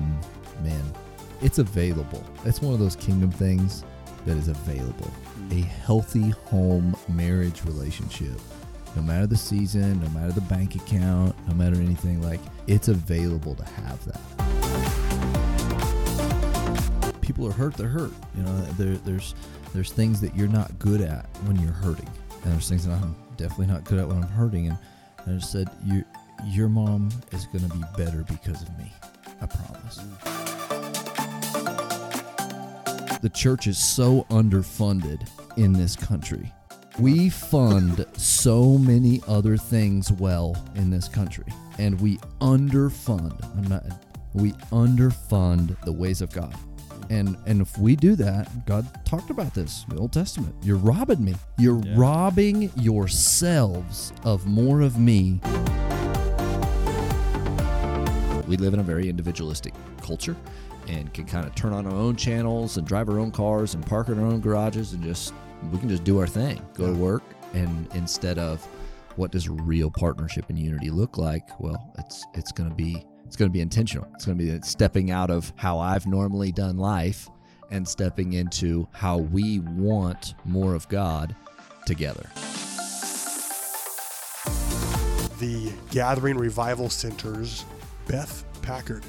man, 0.62 0.84
it's 1.42 1.58
available. 1.58 2.24
It's 2.44 2.62
one 2.62 2.72
of 2.72 2.78
those 2.78 2.94
kingdom 2.94 3.32
things 3.32 3.84
that 4.24 4.36
is 4.36 4.46
available. 4.46 5.10
Mm. 5.48 5.62
A 5.62 5.64
healthy 5.64 6.30
home 6.30 6.96
marriage 7.08 7.64
relationship 7.64 8.40
no 8.96 9.02
matter 9.02 9.26
the 9.26 9.36
season, 9.36 10.00
no 10.00 10.08
matter 10.10 10.32
the 10.32 10.40
bank 10.42 10.74
account, 10.74 11.36
no 11.48 11.54
matter 11.54 11.76
anything, 11.76 12.22
like 12.22 12.40
it's 12.66 12.88
available 12.88 13.54
to 13.54 13.64
have 13.64 14.04
that. 14.06 14.20
People 17.20 17.46
are 17.46 17.52
hurt, 17.52 17.74
they're 17.74 17.88
hurt. 17.88 18.12
You 18.36 18.42
know, 18.42 18.60
there, 18.72 18.96
there's 18.98 19.34
there's 19.72 19.92
things 19.92 20.20
that 20.20 20.34
you're 20.34 20.48
not 20.48 20.76
good 20.78 21.00
at 21.00 21.26
when 21.44 21.56
you're 21.60 21.72
hurting, 21.72 22.08
and 22.42 22.52
there's 22.52 22.68
things 22.68 22.84
that 22.86 22.92
I'm 22.92 23.14
definitely 23.36 23.66
not 23.66 23.84
good 23.84 24.00
at 24.00 24.08
when 24.08 24.16
I'm 24.16 24.28
hurting. 24.28 24.66
And 24.68 24.76
I 25.26 25.30
just 25.38 25.52
said, 25.52 25.70
your 25.84 26.04
your 26.46 26.68
mom 26.68 27.10
is 27.32 27.46
going 27.46 27.68
to 27.68 27.76
be 27.76 27.84
better 27.96 28.24
because 28.28 28.62
of 28.62 28.78
me. 28.78 28.92
I 29.40 29.46
promise. 29.46 30.00
The 33.20 33.28
church 33.28 33.66
is 33.66 33.78
so 33.78 34.26
underfunded 34.30 35.28
in 35.56 35.72
this 35.74 35.94
country. 35.94 36.52
We 36.98 37.30
fund 37.30 38.04
so 38.16 38.76
many 38.76 39.22
other 39.26 39.56
things 39.56 40.12
well 40.12 40.56
in 40.74 40.90
this 40.90 41.08
country, 41.08 41.46
and 41.78 41.98
we 42.00 42.18
underfund. 42.40 43.42
I'm 43.56 43.64
not. 43.68 43.84
We 44.34 44.52
underfund 44.70 45.80
the 45.84 45.92
ways 45.92 46.20
of 46.20 46.30
God, 46.30 46.54
and 47.08 47.36
and 47.46 47.62
if 47.62 47.78
we 47.78 47.96
do 47.96 48.16
that, 48.16 48.66
God 48.66 48.86
talked 49.06 49.30
about 49.30 49.54
this 49.54 49.84
in 49.88 49.96
the 49.96 50.00
Old 50.02 50.12
Testament. 50.12 50.54
You're 50.62 50.76
robbing 50.76 51.24
me. 51.24 51.34
You're 51.58 51.80
Yeah. 51.84 51.94
robbing 51.96 52.70
yourselves 52.76 54.12
of 54.24 54.46
more 54.46 54.82
of 54.82 54.98
me. 54.98 55.40
We 58.46 58.56
live 58.56 58.74
in 58.74 58.80
a 58.80 58.84
very 58.84 59.08
individualistic 59.08 59.72
culture 60.02 60.36
and 60.88 61.12
can 61.14 61.24
kind 61.24 61.46
of 61.46 61.54
turn 61.54 61.72
on 61.72 61.86
our 61.86 61.94
own 61.94 62.16
channels 62.16 62.76
and 62.76 62.86
drive 62.86 63.08
our 63.08 63.20
own 63.20 63.30
cars 63.30 63.74
and 63.74 63.86
park 63.86 64.08
in 64.08 64.18
our 64.18 64.26
own 64.26 64.40
garages 64.40 64.92
and 64.92 65.02
just 65.04 65.32
we 65.72 65.78
can 65.78 65.88
just 65.88 66.04
do 66.04 66.18
our 66.18 66.26
thing, 66.26 66.60
go 66.74 66.86
to 66.86 66.98
work 66.98 67.22
and 67.52 67.88
instead 67.94 68.38
of 68.38 68.66
what 69.16 69.32
does 69.32 69.48
real 69.48 69.90
partnership 69.90 70.46
and 70.48 70.58
unity 70.58 70.90
look 70.90 71.18
like? 71.18 71.58
Well, 71.60 71.92
it's 71.98 72.24
it's 72.34 72.52
going 72.52 72.70
to 72.70 72.74
be 72.74 73.04
it's 73.26 73.36
going 73.36 73.50
to 73.50 73.52
be 73.52 73.60
intentional. 73.60 74.08
It's 74.14 74.24
going 74.24 74.38
to 74.38 74.44
be 74.44 74.60
stepping 74.62 75.10
out 75.10 75.30
of 75.30 75.52
how 75.56 75.78
I've 75.78 76.06
normally 76.06 76.52
done 76.52 76.78
life 76.78 77.28
and 77.70 77.86
stepping 77.86 78.32
into 78.32 78.88
how 78.92 79.18
we 79.18 79.60
want 79.60 80.34
more 80.44 80.74
of 80.74 80.88
God 80.88 81.34
together. 81.86 82.28
The 85.38 85.72
Gathering 85.90 86.36
Revival 86.36 86.90
Center's 86.90 87.64
Beth 88.06 88.44
Packard. 88.62 89.04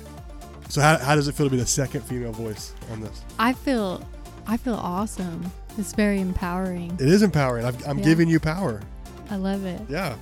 So, 0.70 0.82
how, 0.82 0.98
how 0.98 1.16
does 1.16 1.28
it 1.28 1.34
feel 1.34 1.48
to 1.48 1.50
be 1.50 1.58
the 1.58 1.66
second 1.66 2.02
female 2.02 2.32
voice 2.32 2.74
on 2.92 3.02
this? 3.02 3.24
I 3.40 3.54
feel 3.54 4.08
I 4.48 4.58
feel 4.58 4.76
awesome. 4.76 5.52
It's 5.78 5.94
very 5.94 6.20
empowering. 6.20 6.92
It 7.00 7.08
is 7.08 7.22
empowering. 7.24 7.66
I've, 7.66 7.88
I'm 7.88 7.98
Yeah. 8.00 8.06
giving 8.06 8.30
you 8.30 8.40
power. 8.40 8.82
I 9.30 9.36
love 9.38 9.66
it. 9.66 9.82
Yeah. 9.90 10.16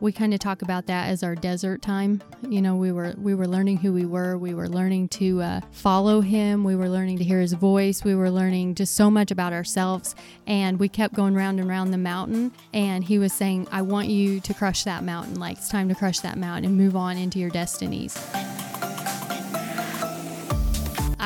We 0.00 0.12
kind 0.12 0.32
of 0.32 0.40
talk 0.40 0.62
about 0.62 0.86
that 0.86 1.10
as 1.10 1.22
our 1.22 1.34
desert 1.34 1.82
time. 1.82 2.22
You 2.48 2.62
know, 2.62 2.74
we 2.74 2.90
were 2.90 3.14
we 3.18 3.34
were 3.34 3.46
learning 3.46 3.76
who 3.76 3.92
we 3.92 4.06
were. 4.06 4.38
We 4.38 4.54
were 4.54 4.66
learning 4.66 5.08
to 5.10 5.42
uh, 5.42 5.60
follow 5.72 6.22
him. 6.22 6.64
We 6.64 6.74
were 6.74 6.88
learning 6.88 7.18
to 7.18 7.24
hear 7.24 7.38
his 7.38 7.52
voice. 7.52 8.02
We 8.02 8.14
were 8.14 8.30
learning 8.30 8.76
just 8.76 8.94
so 8.94 9.10
much 9.10 9.30
about 9.30 9.52
ourselves. 9.52 10.14
And 10.46 10.80
we 10.80 10.88
kept 10.88 11.14
going 11.14 11.34
round 11.34 11.60
and 11.60 11.68
round 11.68 11.92
the 11.92 11.98
mountain. 11.98 12.50
And 12.72 13.04
he 13.04 13.18
was 13.18 13.34
saying, 13.34 13.68
"I 13.70 13.82
want 13.82 14.08
you 14.08 14.40
to 14.40 14.54
crush 14.54 14.84
that 14.84 15.04
mountain. 15.04 15.38
Like 15.38 15.58
it's 15.58 15.68
time 15.68 15.90
to 15.90 15.94
crush 15.94 16.20
that 16.20 16.38
mountain 16.38 16.64
and 16.64 16.78
move 16.78 16.96
on 16.96 17.18
into 17.18 17.38
your 17.38 17.50
destinies." 17.50 18.16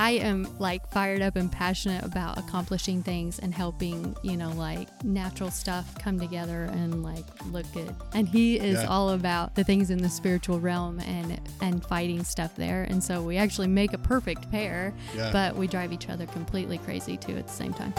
I 0.04 0.10
am 0.18 0.46
like 0.58 0.86
fired 0.90 1.22
up 1.22 1.34
and 1.34 1.50
passionate 1.50 2.04
about 2.04 2.36
accomplishing 2.36 3.02
things 3.02 3.38
and 3.38 3.54
helping, 3.54 4.14
you 4.22 4.36
know, 4.36 4.50
like 4.50 4.86
natural 5.02 5.50
stuff 5.50 5.94
come 5.98 6.20
together 6.20 6.64
and 6.64 7.02
like 7.02 7.24
look 7.50 7.64
good. 7.72 7.94
And 8.12 8.28
he 8.28 8.56
is 8.58 8.82
Yeah. 8.82 8.88
all 8.88 9.08
about 9.10 9.54
the 9.54 9.64
things 9.64 9.88
in 9.88 10.02
the 10.02 10.10
spiritual 10.10 10.60
realm 10.60 11.00
and 11.00 11.40
and 11.62 11.82
fighting 11.86 12.22
stuff 12.22 12.54
there. 12.54 12.82
And 12.82 13.02
so 13.02 13.22
we 13.22 13.38
actually 13.38 13.68
make 13.68 13.94
a 13.94 13.98
perfect 13.98 14.50
pair, 14.50 14.92
Yeah. 15.16 15.30
but 15.32 15.56
we 15.56 15.66
drive 15.66 15.90
each 15.90 16.10
other 16.10 16.26
completely 16.26 16.76
crazy 16.76 17.16
too 17.16 17.38
at 17.38 17.46
the 17.46 17.52
same 17.54 17.72
time. 17.72 17.94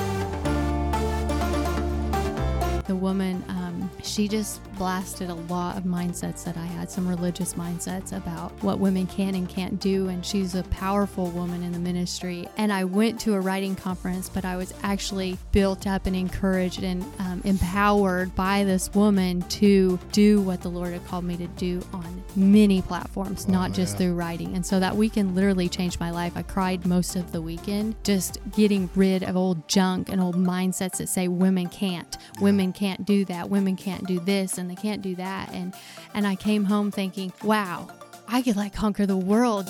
The 2.87 2.95
woman, 2.95 3.43
um, 3.49 3.89
she 4.03 4.27
just 4.27 4.61
blasted 4.75 5.29
a 5.29 5.33
lot 5.33 5.77
of 5.77 5.83
mindsets 5.83 6.43
that 6.43 6.57
I 6.57 6.65
had, 6.65 6.89
some 6.89 7.07
religious 7.07 7.53
mindsets 7.53 8.15
about 8.15 8.51
what 8.63 8.79
women 8.79 9.07
can 9.07 9.35
and 9.35 9.47
can't 9.47 9.79
do. 9.79 10.09
And 10.09 10.25
she's 10.25 10.55
a 10.55 10.63
powerful 10.63 11.27
woman 11.31 11.63
in 11.63 11.71
the 11.71 11.79
ministry. 11.79 12.47
And 12.57 12.71
I 12.71 12.83
went 12.83 13.19
to 13.21 13.33
a 13.33 13.39
writing 13.39 13.75
conference, 13.75 14.29
but 14.29 14.45
I 14.45 14.57
was 14.57 14.73
actually 14.83 15.37
built 15.51 15.87
up 15.87 16.05
and 16.05 16.15
encouraged 16.15 16.83
and 16.83 17.03
um, 17.19 17.41
empowered 17.43 18.35
by 18.35 18.63
this 18.63 18.93
woman 18.93 19.41
to 19.43 19.99
do 20.11 20.41
what 20.41 20.61
the 20.61 20.69
Lord 20.69 20.93
had 20.93 21.05
called 21.07 21.25
me 21.25 21.37
to 21.37 21.47
do 21.47 21.81
on 21.93 22.23
many 22.35 22.81
platforms, 22.81 23.45
oh, 23.47 23.51
not 23.51 23.71
just 23.71 23.93
yeah. 23.93 23.97
through 23.97 24.13
writing. 24.15 24.55
And 24.55 24.65
so 24.65 24.79
that 24.79 24.95
weekend 24.95 25.35
literally 25.35 25.69
changed 25.69 25.99
my 25.99 26.11
life. 26.11 26.33
I 26.35 26.41
cried 26.41 26.85
most 26.85 27.15
of 27.15 27.31
the 27.31 27.41
weekend, 27.41 27.95
just 28.03 28.37
getting 28.51 28.89
rid 28.95 29.23
of 29.23 29.35
old 29.35 29.67
junk 29.67 30.09
and 30.09 30.21
old 30.21 30.35
mindsets 30.35 30.97
that 30.97 31.09
say 31.09 31.27
women 31.27 31.69
can't, 31.69 32.17
women 32.39 32.73
can't 32.73 33.05
do 33.05 33.25
that, 33.25 33.49
women 33.49 33.75
can't 33.75 34.05
do 34.05 34.19
this, 34.19 34.57
and 34.57 34.69
they 34.69 34.75
can't 34.75 35.01
do 35.01 35.15
that. 35.15 35.51
And 35.53 35.73
and 36.13 36.25
I 36.25 36.35
came 36.35 36.65
home 36.65 36.91
thinking, 36.91 37.31
wow, 37.43 37.89
I 38.27 38.41
could 38.41 38.55
like 38.55 38.73
conquer 38.73 39.05
the 39.05 39.17
world. 39.17 39.67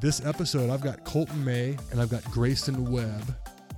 This 0.00 0.24
episode, 0.24 0.68
I've 0.70 0.80
got 0.80 1.04
Colton 1.04 1.44
May 1.44 1.76
and 1.92 2.00
I've 2.00 2.10
got 2.10 2.24
Grayson 2.24 2.90
Webb. 2.90 3.36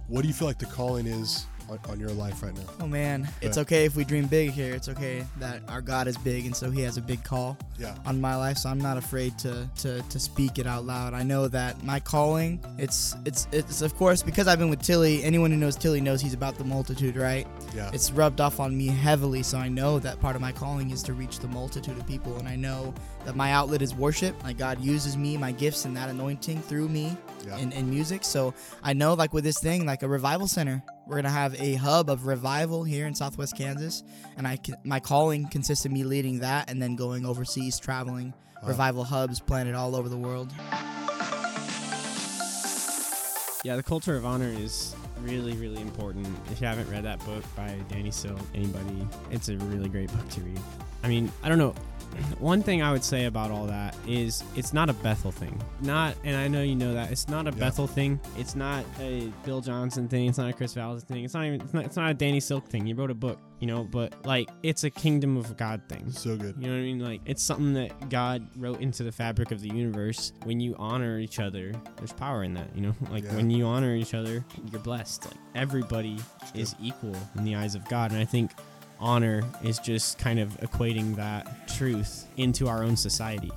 What 0.08 0.22
do 0.22 0.28
you 0.28 0.34
feel 0.34 0.48
like 0.48 0.58
the 0.58 0.66
calling 0.66 1.06
is 1.06 1.46
on, 1.70 1.78
on 1.88 2.00
your 2.00 2.10
life 2.10 2.42
right 2.42 2.54
now? 2.54 2.62
Oh 2.80 2.86
man, 2.86 3.28
it's 3.40 3.58
okay 3.58 3.84
if 3.84 3.96
we 3.96 4.04
dream 4.04 4.26
big 4.26 4.50
here. 4.50 4.74
It's 4.74 4.88
okay 4.88 5.24
that 5.38 5.62
our 5.68 5.80
God 5.80 6.06
is 6.08 6.16
big, 6.18 6.46
and 6.46 6.54
so 6.54 6.70
He 6.70 6.80
has 6.82 6.96
a 6.96 7.00
big 7.02 7.22
call 7.24 7.56
Yeah. 7.78 7.94
on 8.06 8.20
my 8.20 8.36
life. 8.36 8.58
So 8.58 8.68
I'm 8.68 8.80
not 8.80 8.96
afraid 8.96 9.38
to 9.40 9.68
to, 9.78 10.02
to 10.02 10.18
speak 10.20 10.58
it 10.58 10.66
out 10.66 10.84
loud. 10.84 11.14
I 11.14 11.22
know 11.22 11.48
that 11.48 11.82
my 11.84 12.00
calling, 12.00 12.60
it's 12.78 13.14
it's 13.24 13.48
it's 13.52 13.82
of 13.82 13.94
course 13.96 14.22
because 14.22 14.48
I've 14.48 14.58
been 14.58 14.70
with 14.70 14.82
Tilley. 14.82 15.22
Anyone 15.24 15.50
who 15.50 15.56
knows 15.56 15.76
Tilley 15.76 16.00
knows 16.00 16.20
he's 16.20 16.34
about 16.34 16.56
the 16.56 16.64
multitude, 16.64 17.16
right? 17.16 17.46
Yeah. 17.74 17.90
It's 17.92 18.10
rubbed 18.12 18.40
off 18.40 18.60
on 18.60 18.76
me 18.76 18.86
heavily, 18.88 19.42
so 19.42 19.58
I 19.58 19.68
know 19.68 19.98
that 20.00 20.20
part 20.20 20.36
of 20.36 20.42
my 20.42 20.52
calling 20.52 20.90
is 20.90 21.02
to 21.04 21.12
reach 21.12 21.38
the 21.40 21.48
multitude 21.48 21.96
of 21.98 22.06
people, 22.06 22.36
and 22.38 22.48
I 22.48 22.56
know 22.56 22.94
that 23.24 23.36
my 23.36 23.52
outlet 23.52 23.80
is 23.82 23.94
worship. 23.94 24.34
Like 24.44 24.58
God 24.58 24.80
uses 24.80 25.16
me, 25.16 25.36
my 25.36 25.52
gifts, 25.52 25.84
and 25.86 25.96
that 25.96 26.08
anointing 26.10 26.60
through 26.62 26.88
me 26.88 27.16
Yeah. 27.46 27.56
in, 27.58 27.72
in 27.72 27.88
music. 27.88 28.22
So 28.24 28.52
I 28.82 28.92
know, 28.92 29.14
like 29.14 29.32
with 29.32 29.44
this 29.44 29.58
thing, 29.58 29.86
like 29.86 30.02
a 30.02 30.08
revival 30.08 30.46
center, 30.46 30.82
we're 31.06 31.16
gonna 31.16 31.30
have 31.30 31.54
a 31.60 31.74
hub 31.74 32.08
of 32.10 32.26
revival 32.26 32.84
here 32.84 33.06
in 33.06 33.14
Southwest 33.14 33.56
Kansas, 33.56 34.02
and 34.36 34.46
I 34.48 34.58
my 34.84 35.00
calling 35.00 35.48
consists 35.48 35.84
of 35.84 35.92
me 35.92 36.04
leading 36.04 36.40
that, 36.40 36.70
and 36.70 36.80
then 36.80 36.96
going 36.96 37.24
overseas, 37.26 37.78
traveling, 37.78 38.32
Wow. 38.62 38.68
revival 38.68 39.04
hubs 39.04 39.40
planted 39.40 39.74
all 39.74 39.94
over 39.94 40.08
the 40.08 40.16
world. 40.16 40.50
Yeah, 43.64 43.76
the 43.76 43.82
culture 43.82 44.14
of 44.14 44.26
honor 44.26 44.48
is 44.58 44.94
really, 45.22 45.54
really 45.54 45.80
important. 45.80 46.26
If 46.52 46.60
you 46.60 46.66
haven't 46.66 46.90
read 46.90 47.04
that 47.04 47.18
book 47.24 47.42
by 47.56 47.78
Danny 47.88 48.10
Silk, 48.10 48.38
anybody, 48.54 49.08
it's 49.30 49.48
a 49.48 49.56
really 49.56 49.88
great 49.88 50.12
book 50.12 50.28
to 50.30 50.40
read. 50.42 50.60
I 51.02 51.08
mean, 51.08 51.32
I 51.42 51.48
don't 51.48 51.56
know. 51.56 51.74
One 52.38 52.62
thing 52.62 52.82
I 52.82 52.92
would 52.92 53.04
say 53.04 53.24
about 53.26 53.50
all 53.50 53.66
that 53.66 53.96
is 54.06 54.42
it's 54.56 54.72
not 54.72 54.90
a 54.90 54.92
Bethel 54.92 55.30
thing. 55.32 55.60
Not, 55.80 56.14
and 56.24 56.36
I 56.36 56.48
know 56.48 56.62
you 56.62 56.74
know 56.76 56.94
that 56.94 57.10
it's 57.10 57.28
not 57.28 57.46
a 57.46 57.50
Yeah. 57.50 57.58
Bethel 57.60 57.86
thing. 57.86 58.20
It's 58.36 58.54
not 58.54 58.84
a 59.00 59.32
Bill 59.44 59.60
Johnson 59.60 60.08
thing. 60.08 60.28
It's 60.28 60.38
not 60.38 60.48
a 60.50 60.52
Kris 60.52 60.74
Vallotton 60.74 61.02
thing. 61.06 61.24
It's 61.24 61.34
not 61.34 61.44
even. 61.46 61.60
It's 61.60 61.74
not. 61.74 61.84
It's 61.84 61.96
not 61.96 62.10
a 62.10 62.14
Danny 62.14 62.40
Silk 62.40 62.68
thing. 62.68 62.86
You 62.86 62.94
wrote 62.94 63.10
a 63.10 63.14
book, 63.14 63.38
you 63.60 63.66
know. 63.66 63.84
But 63.84 64.26
like, 64.26 64.48
it's 64.62 64.84
a 64.84 64.90
kingdom 64.90 65.36
of 65.36 65.56
God 65.56 65.82
thing. 65.88 66.10
So 66.10 66.36
good. 66.36 66.54
You 66.58 66.66
know 66.68 66.72
what 66.74 66.78
I 66.80 66.82
mean? 66.82 66.98
Like 67.00 67.20
it's 67.26 67.42
something 67.42 67.74
that 67.74 68.08
God 68.10 68.46
wrote 68.56 68.80
into 68.80 69.02
the 69.02 69.12
fabric 69.12 69.50
of 69.50 69.60
the 69.60 69.68
universe. 69.68 70.32
When 70.44 70.60
you 70.60 70.74
honor 70.78 71.18
each 71.18 71.38
other, 71.40 71.72
there's 71.96 72.12
power 72.12 72.44
in 72.44 72.54
that. 72.54 72.68
You 72.74 72.82
know, 72.82 72.94
like 73.10 73.24
Yeah. 73.24 73.36
when 73.36 73.50
you 73.50 73.64
honor 73.66 73.94
each 73.94 74.14
other, 74.14 74.44
you're 74.70 74.80
blessed. 74.80 75.26
Like 75.26 75.36
everybody 75.54 76.18
is 76.54 76.74
equal 76.82 77.16
in 77.36 77.44
the 77.44 77.54
eyes 77.56 77.74
of 77.74 77.84
God, 77.88 78.10
and 78.12 78.20
I 78.20 78.24
think 78.24 78.50
honor 79.04 79.42
is 79.62 79.78
just 79.78 80.18
kind 80.18 80.40
of 80.40 80.48
equating 80.60 81.14
that 81.16 81.68
truth 81.68 82.26
into 82.38 82.66
our 82.66 82.82
own 82.82 82.96
society. 82.96 83.52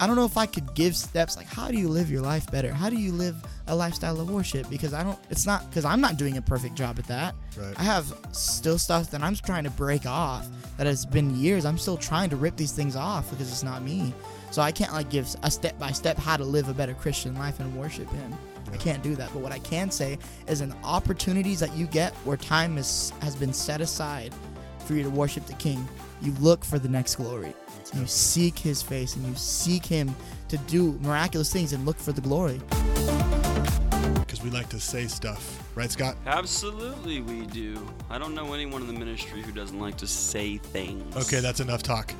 I 0.00 0.06
don't 0.06 0.14
know 0.14 0.24
if 0.24 0.36
I 0.36 0.46
could 0.46 0.72
give 0.74 0.96
steps 0.96 1.36
like 1.36 1.48
how 1.48 1.72
do 1.72 1.76
you 1.76 1.88
live 1.88 2.08
your 2.08 2.22
life 2.22 2.48
better? 2.52 2.72
How 2.72 2.88
do 2.88 2.96
you 2.96 3.10
live 3.10 3.34
a 3.66 3.74
lifestyle 3.74 4.20
of 4.20 4.30
worship? 4.30 4.70
Because 4.70 4.94
I 4.94 5.02
don't. 5.02 5.18
It's 5.28 5.44
not 5.44 5.68
because 5.68 5.84
I'm 5.84 6.00
not 6.00 6.16
doing 6.16 6.36
a 6.36 6.42
perfect 6.42 6.76
job 6.76 7.00
at 7.00 7.06
that. 7.08 7.34
Right. 7.56 7.74
I 7.76 7.82
have 7.82 8.14
still 8.30 8.78
stuff 8.78 9.10
that 9.10 9.20
I'm 9.24 9.32
just 9.32 9.44
trying 9.44 9.64
to 9.64 9.70
break 9.70 10.06
off 10.06 10.46
that 10.76 10.86
has 10.86 11.04
been 11.04 11.34
years. 11.36 11.64
I'm 11.64 11.78
still 11.78 11.96
trying 11.96 12.30
to 12.30 12.36
rip 12.36 12.56
these 12.56 12.70
things 12.70 12.94
off 12.94 13.28
because 13.30 13.50
it's 13.50 13.64
not 13.64 13.82
me. 13.82 14.14
So 14.52 14.62
I 14.62 14.70
can't 14.70 14.92
like 14.92 15.10
give 15.10 15.28
a 15.42 15.50
step 15.50 15.76
by 15.80 15.90
step 15.90 16.16
how 16.16 16.36
to 16.36 16.44
live 16.44 16.68
a 16.68 16.74
better 16.74 16.94
Christian 16.94 17.34
life 17.34 17.58
and 17.58 17.76
worship 17.76 18.08
Him. 18.10 18.32
I 18.72 18.76
can't 18.76 19.02
do 19.02 19.14
that. 19.16 19.30
But 19.32 19.40
what 19.40 19.52
I 19.52 19.58
can 19.58 19.90
say 19.90 20.18
is, 20.46 20.60
in 20.60 20.74
opportunities 20.84 21.60
that 21.60 21.74
you 21.76 21.86
get 21.86 22.14
where 22.24 22.36
time 22.36 22.78
is 22.78 23.12
has 23.20 23.36
been 23.36 23.52
set 23.52 23.80
aside 23.80 24.34
for 24.86 24.94
you 24.94 25.02
to 25.02 25.10
worship 25.10 25.46
the 25.46 25.54
King, 25.54 25.86
you 26.22 26.32
look 26.40 26.64
for 26.64 26.78
the 26.78 26.88
next 26.88 27.16
glory. 27.16 27.54
You 27.94 28.06
seek 28.06 28.58
His 28.58 28.82
face 28.82 29.16
and 29.16 29.26
you 29.26 29.34
seek 29.34 29.84
Him 29.84 30.14
to 30.48 30.58
do 30.58 30.98
miraculous 31.00 31.52
things 31.52 31.72
and 31.72 31.84
look 31.86 31.96
for 31.96 32.12
the 32.12 32.20
glory. 32.20 32.60
Because 34.20 34.42
we 34.42 34.50
like 34.50 34.68
to 34.70 34.80
say 34.80 35.06
stuff. 35.06 35.62
Right, 35.74 35.90
Scott? 35.90 36.16
Absolutely, 36.26 37.20
we 37.20 37.46
do. 37.46 37.86
I 38.10 38.18
don't 38.18 38.34
know 38.34 38.52
anyone 38.52 38.82
in 38.82 38.88
the 38.88 38.98
ministry 38.98 39.42
who 39.42 39.52
doesn't 39.52 39.78
like 39.78 39.96
to 39.98 40.06
say 40.06 40.58
things. 40.58 41.16
Okay, 41.16 41.40
that's 41.40 41.60
enough 41.60 41.82
talk. 41.82 42.12